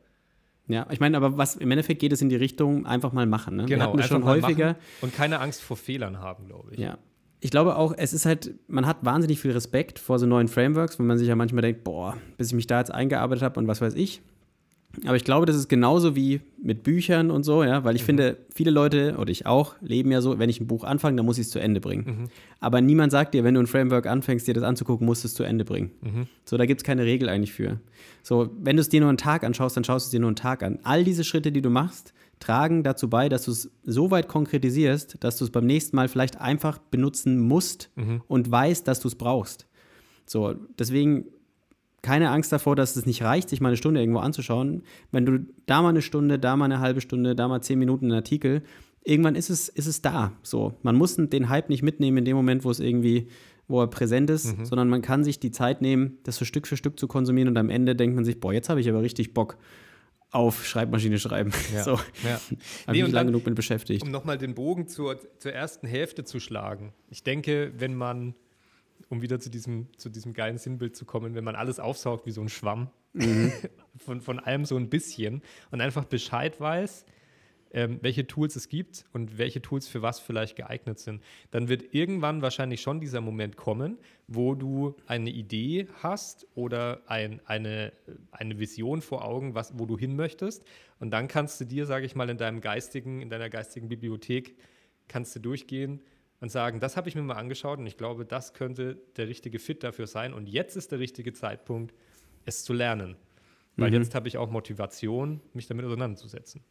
Ja, 0.68 0.88
ich 0.90 1.00
meine, 1.00 1.18
aber 1.18 1.38
was 1.38 1.56
im 1.56 1.70
Endeffekt 1.70 2.00
geht 2.00 2.12
es 2.12 2.22
in 2.22 2.30
die 2.30 2.36
Richtung 2.36 2.86
einfach 2.86 3.12
mal 3.12 3.28
machen. 3.28 3.56
Ne? 3.56 3.66
Genau, 3.66 3.86
Wir 3.86 3.94
hatten 3.94 4.04
schon 4.04 4.26
häufiger. 4.26 4.76
Und 5.02 5.14
keine 5.14 5.40
Angst 5.40 5.62
vor 5.62 5.78
Fehlern 5.78 6.20
haben, 6.20 6.48
glaube 6.48 6.72
ich. 6.74 6.80
Ja, 6.80 6.98
ich 7.42 7.52
glaube 7.52 7.76
auch, 7.76 7.94
es 7.98 8.14
ist 8.14 8.26
halt, 8.26 8.56
man 8.68 8.86
hat 8.86 8.98
wahnsinnig 9.02 9.40
viel 9.40 9.52
Respekt 9.52 10.00
vor 10.00 10.20
so 10.20 10.26
neuen 10.26 10.48
Frameworks, 10.48 11.00
wenn 11.00 11.06
man 11.06 11.18
sich 11.18 11.28
ja 11.28 11.36
manchmal 11.36 11.62
denkt, 11.62 11.84
boah, 11.84 12.18
bis 12.38 12.48
ich 12.48 12.54
mich 12.54 12.68
da 12.68 12.80
jetzt 12.80 12.92
eingearbeitet 12.92 13.44
habe 13.44 13.60
und 13.60 13.68
was 13.68 13.82
weiß 13.82 13.96
ich. 13.96 14.22
Aber 15.06 15.16
ich 15.16 15.26
glaube, 15.26 15.46
das 15.46 15.56
ist 15.56 15.68
genauso 15.68 16.16
wie 16.16 16.42
mit 16.62 16.84
Büchern 16.84 17.30
und 17.32 17.44
so, 17.44 17.64
ja, 17.64 17.84
weil 17.84 17.96
ich 17.96 18.04
mhm. 18.04 18.06
finde, 18.06 18.38
viele 18.54 18.72
Leute 18.72 19.16
oder 19.18 19.30
ich 19.30 19.46
auch 19.46 19.76
leben 19.82 20.12
ja 20.12 20.22
so, 20.22 20.40
wenn 20.40 20.50
ich 20.50 20.62
ein 20.62 20.68
Buch 20.68 20.84
anfange, 20.84 21.18
dann 21.18 21.26
muss 21.26 21.38
ich 21.38 21.48
es 21.48 21.52
zu 21.52 21.60
Ende 21.60 21.82
bringen. 21.82 22.06
Mhm. 22.06 22.24
Aber 22.60 22.82
niemand 22.82 23.12
sagt 23.12 23.34
dir, 23.34 23.44
wenn 23.44 23.56
du 23.56 23.60
ein 23.60 23.68
Framework 23.68 24.08
anfängst, 24.08 24.48
dir 24.48 24.54
das 24.54 24.64
anzugucken, 24.64 25.06
musst 25.06 25.24
du 25.24 25.28
es 25.28 25.34
zu 25.34 25.44
Ende 25.44 25.66
bringen. 25.66 25.92
Mhm. 26.02 26.28
So, 26.46 26.58
da 26.58 26.66
gibt 26.66 26.82
es 26.82 26.86
keine 26.86 27.04
Regel 27.04 27.30
eigentlich 27.30 27.54
für. 27.54 27.80
So, 28.24 28.50
wenn 28.62 28.78
du 28.78 28.82
es 28.82 28.90
dir 28.90 29.02
nur 29.02 29.10
einen 29.10 29.18
Tag 29.18 29.44
anschaust, 29.44 29.76
dann 29.76 29.84
schaust 29.84 30.06
du 30.06 30.08
es 30.08 30.12
dir 30.12 30.20
nur 30.20 30.30
einen 30.30 30.38
Tag 30.38 30.64
an. 30.64 30.80
All 30.84 31.04
diese 31.04 31.24
Schritte, 31.24 31.52
die 31.52 31.62
du 31.62 31.70
machst, 31.70 32.14
tragen 32.40 32.84
dazu 32.84 33.10
bei, 33.10 33.30
dass 33.30 33.46
du 33.46 33.52
es 33.52 33.72
so 33.84 34.12
weit 34.12 34.28
konkretisierst, 34.28 35.18
dass 35.22 35.38
du 35.38 35.46
es 35.46 35.52
beim 35.52 35.66
nächsten 35.66 35.96
Mal 35.96 36.08
vielleicht 36.08 36.40
einfach 36.40 36.78
benutzen 36.78 37.40
musst 37.40 37.90
mhm. 37.96 38.22
und 38.28 38.52
weißt, 38.52 38.88
dass 38.88 39.00
du 39.00 39.08
es 39.08 39.16
brauchst. 39.16 39.68
So, 40.26 40.56
deswegen 40.78 41.26
keine 42.02 42.30
Angst 42.30 42.52
davor, 42.52 42.76
dass 42.76 42.96
es 42.96 43.08
nicht 43.08 43.24
reicht, 43.24 43.50
sich 43.50 43.62
mal 43.62 43.70
eine 43.70 43.78
Stunde 43.78 44.00
irgendwo 44.00 44.20
anzuschauen. 44.20 44.84
Wenn 45.12 45.26
du 45.26 45.40
da 45.66 45.82
mal 45.82 45.90
eine 45.90 46.04
Stunde, 46.04 46.38
da 46.38 46.56
mal 46.56 46.66
eine 46.66 46.80
halbe 46.80 47.02
Stunde, 47.02 47.36
da 47.36 47.48
mal 47.48 47.62
zehn 47.62 47.80
Minuten 47.80 48.06
einen 48.06 48.16
Artikel, 48.16 48.62
irgendwann 49.04 49.36
ist 49.36 49.50
es, 49.50 49.70
ist 49.70 49.88
es 49.88 50.04
da. 50.04 50.34
So, 50.44 50.76
man 50.84 50.96
muss 50.96 51.16
den 51.16 51.50
Hype 51.50 51.70
nicht 51.70 51.82
mitnehmen 51.82 52.18
in 52.18 52.26
dem 52.26 52.36
Moment, 52.36 52.64
wo 52.64 52.70
es 52.70 52.80
irgendwie, 52.80 53.28
wo 53.68 53.82
er 53.82 53.88
präsent 53.88 54.30
ist, 54.30 54.56
mhm. 54.56 54.66
sondern 54.66 54.88
man 54.88 55.02
kann 55.02 55.24
sich 55.24 55.40
die 55.40 55.50
Zeit 55.50 55.82
nehmen, 55.82 56.20
das 56.24 56.36
so 56.36 56.46
Stück 56.46 56.68
für 56.68 56.78
Stück 56.78 57.00
zu 57.00 57.08
konsumieren 57.08 57.48
und 57.48 57.58
am 57.58 57.72
Ende 57.72 57.96
denkt 57.96 58.16
man 58.16 58.24
sich, 58.24 58.40
boah, 58.40 58.54
jetzt 58.54 58.70
habe 58.70 58.82
ich 58.82 58.88
aber 58.88 59.02
richtig 59.02 59.34
Bock 59.34 59.58
auf 60.36 60.66
Schreibmaschine 60.66 61.18
schreiben. 61.20 61.52
Ja. 61.74 61.84
So. 61.86 61.92
Ja. 62.24 62.40
Habe 62.88 62.92
Nee, 62.92 63.04
ich 63.04 63.12
dann- 63.12 63.28
genug 63.28 63.46
mit 63.46 63.56
beschäftigt. 63.56 64.04
Um 64.04 64.12
nochmal 64.12 64.38
den 64.38 64.54
Bogen 64.54 64.88
zur, 64.88 65.18
zur 65.40 65.54
ersten 65.54 65.88
Hälfte 65.88 66.24
zu 66.24 66.40
schlagen. 66.40 66.94
Ich 67.10 67.24
denke, 67.24 67.72
wenn 67.78 67.96
man, 67.96 68.36
um 69.10 69.22
wieder 69.22 69.40
zu 69.40 69.50
diesem, 69.50 69.88
zu 69.98 70.10
diesem 70.10 70.34
geilen 70.34 70.58
Sinnbild 70.58 70.96
zu 70.96 71.06
kommen, 71.06 71.36
wenn 71.36 71.44
man 71.44 71.56
alles 71.56 71.80
aufsaugt 71.80 72.26
wie 72.26 72.32
so 72.32 72.42
ein 72.42 72.50
Schwamm, 72.50 72.90
von, 73.98 74.20
von 74.22 74.40
allem 74.40 74.66
so 74.66 74.76
ein 74.76 74.90
bisschen 74.90 75.42
und 75.72 75.80
einfach 75.82 76.04
Bescheid 76.06 76.60
weiß, 76.60 77.06
ähm, 77.72 78.00
welche 78.02 78.26
Tools 78.28 78.56
es 78.56 78.70
gibt 78.70 79.06
und 79.14 79.38
welche 79.38 79.62
Tools 79.62 79.88
für 79.88 80.02
was 80.02 80.20
vielleicht 80.20 80.56
geeignet 80.56 81.00
sind, 81.00 81.22
dann 81.52 81.68
wird 81.68 81.94
irgendwann 81.94 82.42
wahrscheinlich 82.42 82.82
schon 82.82 83.00
dieser 83.00 83.22
Moment 83.22 83.58
kommen, 83.58 83.98
wo 84.28 84.56
du 84.56 84.96
eine 85.08 85.30
Idee 85.30 85.88
hast 86.02 86.48
oder 86.56 87.02
ein, 87.08 87.42
eine, 87.46 87.92
eine 88.32 88.60
Vision 88.60 89.02
vor 89.02 89.26
Augen, 89.26 89.56
was, 89.56 89.78
wo 89.78 89.86
du 89.86 89.98
hin 89.98 90.16
möchtest. 90.16 90.64
Und 91.00 91.12
dann 91.12 91.28
kannst 91.28 91.60
du 91.60 91.66
dir, 91.66 91.86
sage 91.86 92.06
ich 92.06 92.16
mal, 92.16 92.30
in 92.30 92.38
deinem 92.38 92.62
geistigen, 92.62 93.22
in 93.22 93.30
deiner 93.30 93.50
geistigen 93.50 93.90
Bibliothek, 93.90 94.56
kannst 95.08 95.36
du 95.36 95.40
durchgehen 95.40 96.02
und 96.40 96.52
sagen, 96.52 96.80
das 96.80 96.98
habe 96.98 97.10
ich 97.10 97.16
mir 97.16 97.22
mal 97.22 97.36
angeschaut 97.36 97.80
und 97.80 97.88
ich 97.88 97.98
glaube, 97.98 98.26
das 98.26 98.54
könnte 98.54 98.98
der 99.18 99.28
richtige 99.28 99.60
Fit 99.60 99.84
dafür 99.84 100.08
sein. 100.08 100.34
Und 100.34 100.48
jetzt 100.48 100.76
ist 100.76 100.92
der 100.92 101.00
richtige 101.00 101.34
Zeitpunkt, 101.34 101.94
es 102.46 102.64
zu 102.64 102.74
lernen. 102.74 103.16
Weil 103.78 103.92
Mhm. 103.92 103.98
jetzt 103.98 104.16
habe 104.16 104.28
ich 104.28 104.38
auch 104.38 104.50
Motivation, 104.50 105.42
mich 105.54 105.68
damit 105.68 105.86
auseinanderzusetzen. 105.86 106.64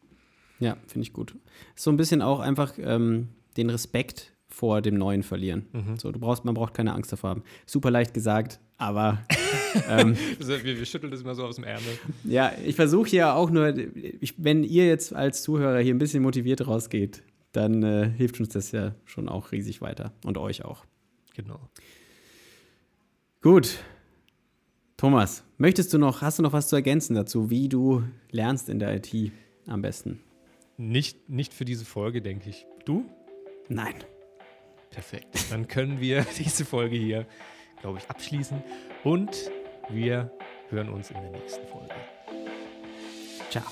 Ja, 0.59 0.77
finde 0.87 1.07
ich 1.07 1.13
gut. 1.13 1.35
So 1.75 1.91
ein 1.91 1.97
bisschen 1.97 2.21
auch 2.21 2.39
einfach 2.39 2.73
ähm, 2.77 3.29
den 3.57 3.69
Respekt 3.69 4.33
vor 4.47 4.81
dem 4.81 4.95
Neuen 4.95 5.23
verlieren. 5.23 5.65
Mhm. 5.73 5.97
So, 5.97 6.11
du 6.11 6.19
brauchst, 6.19 6.45
man 6.45 6.53
braucht 6.53 6.73
keine 6.73 6.93
Angst 6.93 7.11
davor 7.11 7.31
haben. 7.31 7.43
Super 7.65 7.91
leicht 7.91 8.13
gesagt, 8.13 8.59
aber 8.77 9.21
ähm, 9.89 10.15
wir, 10.39 10.63
wir 10.63 10.85
schütteln 10.85 11.11
das 11.11 11.21
immer 11.21 11.35
so 11.35 11.45
aus 11.45 11.55
dem 11.55 11.65
Ärmel. 11.65 11.97
ja, 12.23 12.53
ich 12.65 12.75
versuche 12.75 13.09
hier 13.09 13.35
auch 13.35 13.49
nur, 13.49 13.75
ich, 13.77 14.35
wenn 14.37 14.63
ihr 14.63 14.87
jetzt 14.87 15.13
als 15.13 15.43
Zuhörer 15.43 15.79
hier 15.79 15.93
ein 15.93 15.99
bisschen 15.99 16.23
motiviert 16.23 16.65
rausgeht, 16.65 17.21
dann 17.51 17.83
äh, 17.83 18.09
hilft 18.09 18.39
uns 18.39 18.49
das 18.49 18.71
ja 18.71 18.95
schon 19.05 19.29
auch 19.29 19.51
riesig 19.51 19.81
weiter 19.81 20.13
und 20.25 20.37
euch 20.37 20.63
auch. 20.63 20.85
Genau. 21.35 21.59
Gut. 23.41 23.79
Thomas, 24.97 25.43
möchtest 25.57 25.93
du 25.93 25.97
noch, 25.97 26.21
hast 26.21 26.39
du 26.39 26.43
noch 26.43 26.53
was 26.53 26.69
zu 26.69 26.77
ergänzen 26.77 27.15
dazu, 27.15 27.49
wie 27.49 27.67
du 27.67 28.03
lernst 28.31 28.69
in 28.69 28.79
der 28.79 28.95
IT 28.95 29.31
am 29.67 29.81
besten? 29.81 30.21
Nicht, 30.77 31.29
nicht 31.29 31.53
für 31.53 31.65
diese 31.65 31.85
Folge, 31.85 32.21
denke 32.21 32.49
ich. 32.49 32.65
Du? 32.85 33.05
Nein. 33.69 33.95
Perfekt. 34.89 35.51
Dann 35.51 35.67
können 35.67 35.99
wir 35.99 36.25
diese 36.37 36.65
Folge 36.65 36.95
hier, 36.95 37.25
glaube 37.81 37.99
ich, 37.99 38.09
abschließen. 38.09 38.61
Und 39.03 39.51
wir 39.89 40.31
hören 40.69 40.89
uns 40.89 41.11
in 41.11 41.21
der 41.21 41.31
nächsten 41.31 41.65
Folge. 41.67 41.93
Ciao. 43.49 43.63